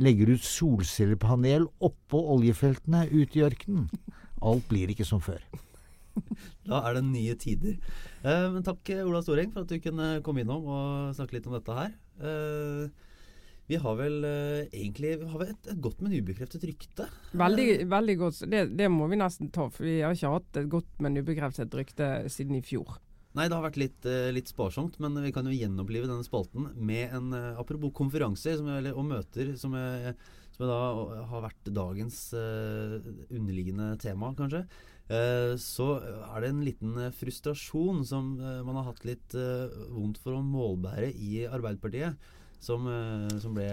legger 0.00 0.32
ut 0.32 0.46
solcellepanel 0.46 1.66
oppå 1.84 2.22
oljefeltene 2.34 3.04
ute 3.12 3.40
i 3.40 3.44
ørkenen. 3.44 3.90
Alt 4.40 4.64
blir 4.70 4.92
ikke 4.92 5.08
som 5.08 5.22
før. 5.24 5.42
Da 6.70 6.80
er 6.86 6.96
det 6.98 7.04
nye 7.06 7.34
tider. 7.38 7.76
Eh, 8.22 8.56
takk 8.66 8.90
Ola 9.02 9.20
Storeng 9.24 9.52
for 9.54 9.64
at 9.64 9.70
du 9.72 9.80
kunne 9.82 10.20
komme 10.26 10.44
innom 10.44 10.66
og 10.70 11.14
snakke 11.16 11.36
litt 11.36 11.46
om 11.48 11.56
dette 11.56 11.76
her. 11.76 11.94
Eh, 12.20 13.09
vi 13.70 13.78
har 13.78 13.98
vel 14.00 14.24
uh, 14.26 14.64
egentlig 14.66 15.12
vi 15.20 15.28
har 15.30 15.42
vel 15.42 15.52
et, 15.52 15.68
et, 15.70 15.78
godt, 15.82 16.00
men 16.02 16.16
ubekreftet 16.16 16.64
rykte. 16.66 17.06
Veldig, 17.38 17.68
veldig 17.90 18.16
godt. 18.18 18.40
Det, 18.50 18.64
det, 18.74 18.88
må 18.90 19.06
vi 19.10 19.20
nesten 19.20 19.52
ta, 19.54 19.68
for 19.70 19.86
vi 19.86 20.00
har 20.02 20.16
ikke 20.16 20.32
hatt 20.34 20.58
et 20.58 20.72
godt, 20.72 20.90
men 21.04 21.20
ubekreftet 21.20 21.76
rykte 21.78 22.10
siden 22.32 22.58
i 22.58 22.64
fjor. 22.66 22.98
Nei, 23.38 23.46
det 23.46 23.54
har 23.54 23.62
vært 23.62 23.78
litt, 23.78 24.08
uh, 24.10 24.32
litt 24.34 24.50
sparsomt, 24.50 24.98
men 25.02 25.14
vi 25.22 25.30
kan 25.34 25.46
jo 25.46 25.54
gjenopplive 25.54 26.10
denne 26.10 26.26
spalten 26.26 26.66
med 26.74 27.14
en 27.14 27.30
uh, 27.36 27.60
Apropos 27.62 27.94
konferanser 27.94 28.58
som, 28.58 28.72
eller, 28.74 28.96
og 28.98 29.06
møter, 29.06 29.54
som, 29.60 29.76
jeg, 29.78 30.16
som 30.56 30.66
jeg 30.66 30.72
da 30.72 31.20
har 31.30 31.46
vært 31.46 31.70
dagens 31.76 32.24
underliggende 32.34 33.92
tema, 34.02 34.32
kanskje. 34.38 34.64
Så 35.58 35.86
er 35.98 36.42
det 36.42 36.50
en 36.52 36.60
liten 36.62 36.98
frustrasjon 37.18 38.04
som 38.06 38.28
man 38.38 38.76
har 38.78 38.84
hatt 38.92 39.02
litt 39.08 39.34
vondt 39.34 40.20
for 40.22 40.36
å 40.36 40.44
målbære 40.46 41.08
i 41.10 41.40
Arbeiderpartiet 41.50 42.30
som, 42.60 42.86
eh, 42.86 43.38
som 43.40 43.56
ble, 43.56 43.68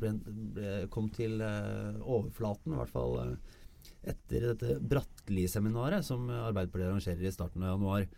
ble, 0.00 0.12
ble, 0.26 0.70
kom 0.92 1.08
til 1.14 1.40
eh, 1.46 1.98
overflaten, 2.02 2.74
i 2.74 2.80
hvert 2.80 2.92
fall 2.92 3.18
eh, 3.22 3.58
etter 4.12 4.48
dette 4.50 4.78
Bratteli-seminaret 4.82 6.06
som 6.06 6.26
Arbeiderpartiet 6.26 6.88
arrangerer 6.90 7.28
i 7.28 7.34
starten 7.34 7.62
av 7.62 7.76
januar. 7.76 8.08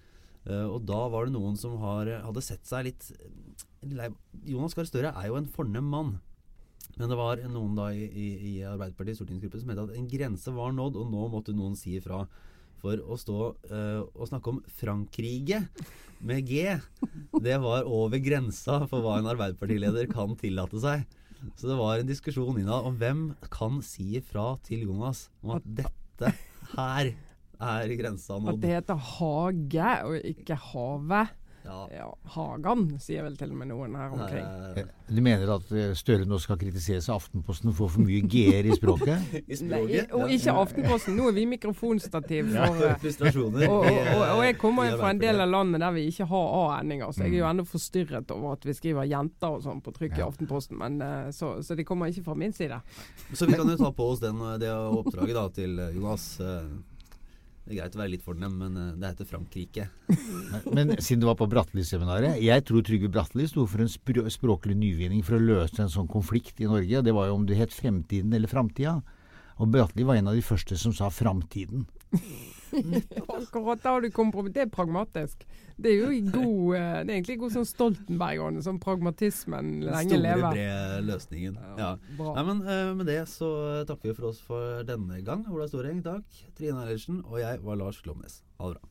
Og 0.45 0.83
da 0.85 0.99
var 1.09 1.25
det 1.25 1.33
noen 1.33 1.55
som 1.57 1.79
har, 1.81 2.09
hadde 2.21 2.43
sett 2.45 2.67
seg 2.69 2.85
litt 2.85 3.07
Jonas 4.45 4.75
Gahr 4.77 4.85
Støre 4.85 5.13
er 5.17 5.31
jo 5.31 5.39
en 5.39 5.49
fornem 5.49 5.87
mann. 5.89 6.11
Men 6.99 7.09
det 7.09 7.17
var 7.17 7.41
noen 7.49 7.79
da 7.79 7.87
i, 7.97 8.05
i 8.05 8.53
Arbeiderpartiets 8.69 9.23
stortingsgruppe 9.23 9.61
som 9.61 9.73
mente 9.73 9.87
at 9.87 9.95
en 9.97 10.11
grense 10.11 10.53
var 10.53 10.77
nådd, 10.77 10.99
og 11.01 11.09
nå 11.13 11.31
måtte 11.33 11.57
noen 11.57 11.77
si 11.81 11.97
ifra 11.97 12.27
for 12.85 13.01
å 13.01 13.17
stå 13.19 13.39
uh, 13.73 14.01
og 14.13 14.29
snakke 14.29 14.53
om 14.53 14.63
Frankrike 14.79 15.65
med 16.25 16.47
G, 16.49 16.77
det 17.45 17.57
var 17.61 17.89
over 17.89 18.21
grensa 18.23 18.83
for 18.89 19.05
hva 19.05 19.19
en 19.19 19.29
Arbeiderpartileder 19.33 20.09
kan 20.13 20.37
tillate 20.41 20.81
seg. 20.81 21.05
Så 21.59 21.69
det 21.69 21.77
var 21.77 22.01
en 22.01 22.09
diskusjon 22.09 22.57
innad 22.61 22.87
om 22.89 22.97
hvem 23.01 23.25
kan 23.53 23.83
si 23.85 24.15
ifra 24.21 24.55
til 24.65 24.87
Jonas 24.87 25.27
om 25.45 25.57
at 25.59 25.67
dette 25.83 26.33
her 26.73 27.13
er 27.65 27.95
grensa 27.99 28.39
nådd. 28.39 28.57
At 28.57 28.63
det 28.63 28.73
heter 28.79 29.03
hage 29.19 29.91
og 30.09 30.29
ikke 30.33 30.57
havet. 30.71 31.35
Ja. 31.65 31.89
ja. 31.97 32.09
Hagan, 32.35 32.85
sier 33.01 33.25
vel 33.25 33.39
til 33.41 33.55
og 33.55 33.57
med 33.57 33.71
noen 33.71 33.95
her 33.97 34.13
omkring. 34.13 34.45
Nei, 34.45 34.85
du 35.09 35.21
mener 35.25 35.53
at 35.55 35.71
eh, 35.73 35.95
Støre 35.97 36.27
nå 36.29 36.37
skal 36.43 36.59
kritiseres 36.61 37.09
av 37.09 37.23
Aftenposten 37.23 37.73
for 37.77 37.93
for 37.93 38.05
mye 38.05 38.21
g-er 38.29 38.69
i 38.69 38.77
språket? 38.77 39.33
I 39.53 39.59
språket? 39.59 39.65
Nei, 39.71 40.05
og 40.19 40.35
ikke 40.35 40.55
Aftenposten. 40.61 41.17
Nå 41.17 41.31
er 41.31 41.37
vi 41.39 41.47
mikrofonstativ 41.55 42.53
for 42.53 42.85
ja, 42.85 42.95
frustrasjoner. 43.03 43.67
Og, 43.71 43.89
og, 43.89 44.01
og, 44.13 44.25
og, 44.27 44.45
jeg 44.45 44.59
kommer 44.61 44.91
jo 44.91 45.01
fra 45.01 45.13
en 45.15 45.25
del 45.25 45.41
av 45.41 45.53
landet 45.55 45.85
der 45.87 45.97
vi 45.97 46.07
ikke 46.13 46.29
har 46.35 46.55
a-endinger, 46.61 47.15
så 47.17 47.25
jeg 47.25 47.33
er 47.33 47.39
jo 47.39 47.47
mm. 47.47 47.53
ennå 47.55 47.69
forstyrret 47.73 48.35
over 48.37 48.59
at 48.59 48.69
vi 48.69 48.77
skriver 48.77 49.09
'jenter' 49.09 49.57
og 49.57 49.65
sånn 49.65 49.85
på 49.85 49.95
trykk 49.97 50.19
i 50.21 50.27
Aftenposten. 50.29 50.81
Men, 50.81 51.01
eh, 51.01 51.31
så, 51.33 51.57
så 51.65 51.79
de 51.79 51.89
kommer 51.89 52.13
ikke 52.13 52.29
fra 52.29 52.37
min 52.37 52.53
side. 52.53 52.81
Så 53.33 53.49
vi 53.49 53.57
kan 53.57 53.69
jo 53.73 53.81
ta 53.81 53.93
på 53.93 54.11
oss 54.13 54.21
den, 54.21 54.43
det 54.61 54.73
oppdraget 54.73 55.39
da 55.41 55.49
til 55.63 55.81
Jonas. 55.97 56.35
Det 57.65 57.73
er 57.73 57.79
greit 57.79 57.95
å 57.97 58.01
være 58.03 58.13
litt 58.13 58.25
fornem, 58.25 58.57
men 58.61 58.75
eh, 58.77 58.97
det 59.01 59.11
heter 59.15 59.29
Frankrike. 59.29 59.87
men, 60.69 60.75
men, 60.91 60.93
siden 61.01 61.23
du 61.23 61.29
var 61.31 61.39
på 61.41 61.49
Bratteli-seminaret 61.49 62.37
Jeg 62.45 62.65
tror 62.69 62.85
Trygve 62.85 63.09
Bratteli 63.13 63.47
sto 63.49 63.65
for 63.71 63.81
en 63.81 63.89
spr 63.89 64.21
språklig 64.33 64.77
nyvinning 64.77 65.25
for 65.25 65.39
å 65.39 65.45
løse 65.45 65.81
en 65.81 65.93
sånn 65.93 66.11
konflikt 66.11 66.61
i 66.61 66.69
Norge. 66.69 67.01
Det 67.07 67.15
var 67.17 67.31
jo 67.31 67.39
om 67.39 67.47
det 67.49 67.57
het 67.57 67.73
Fremtiden 67.73 68.37
eller 68.37 68.53
Framtida. 68.53 68.99
Og 69.57 69.73
Bratteli 69.73 70.05
var 70.05 70.21
en 70.21 70.29
av 70.29 70.37
de 70.37 70.45
første 70.45 70.77
som 70.77 70.93
sa 70.93 71.09
Framtiden. 71.09 71.87
Akkurat 73.39 73.81
da 73.83 73.89
har 73.97 74.01
du 74.05 74.09
kompromiss. 74.15 74.55
Det 74.55 74.63
er 74.67 74.71
pragmatisk. 74.73 75.37
Det 75.77 75.91
er 75.91 75.97
jo 76.05 76.09
god, 76.31 76.77
eh, 76.79 76.99
det 77.03 77.11
er 77.11 77.17
egentlig 77.17 77.39
god 77.43 77.53
sånn 77.57 77.67
Stoltenberg-ånd, 77.69 78.57
sånn 78.67 78.81
pragmatismen 78.83 79.67
lenge 79.83 80.17
lever. 80.21 80.39
Store, 80.39 80.53
brede 80.55 81.01
løsningen. 81.09 81.55
Ja, 81.59 81.63
ja. 81.83 81.91
Nei, 82.25 82.43
men 82.51 82.59
uh, 82.63 82.91
Med 82.99 83.07
det 83.11 83.23
så 83.33 83.49
takker 83.89 84.07
vi 84.13 84.17
for 84.19 84.27
oss 84.31 84.41
for 84.45 84.63
denne 84.87 85.15
gang. 85.27 85.41
Ola 85.51 85.67
Storeng, 85.71 86.01
takk. 86.05 86.27
Trine 86.59 86.79
Eilertsen. 86.85 87.17
Og 87.27 87.37
jeg 87.43 87.55
var 87.65 87.75
Lars 87.81 87.99
Glomnes. 88.05 88.35
Ha 88.61 88.65
det 88.71 88.77
bra. 88.79 88.85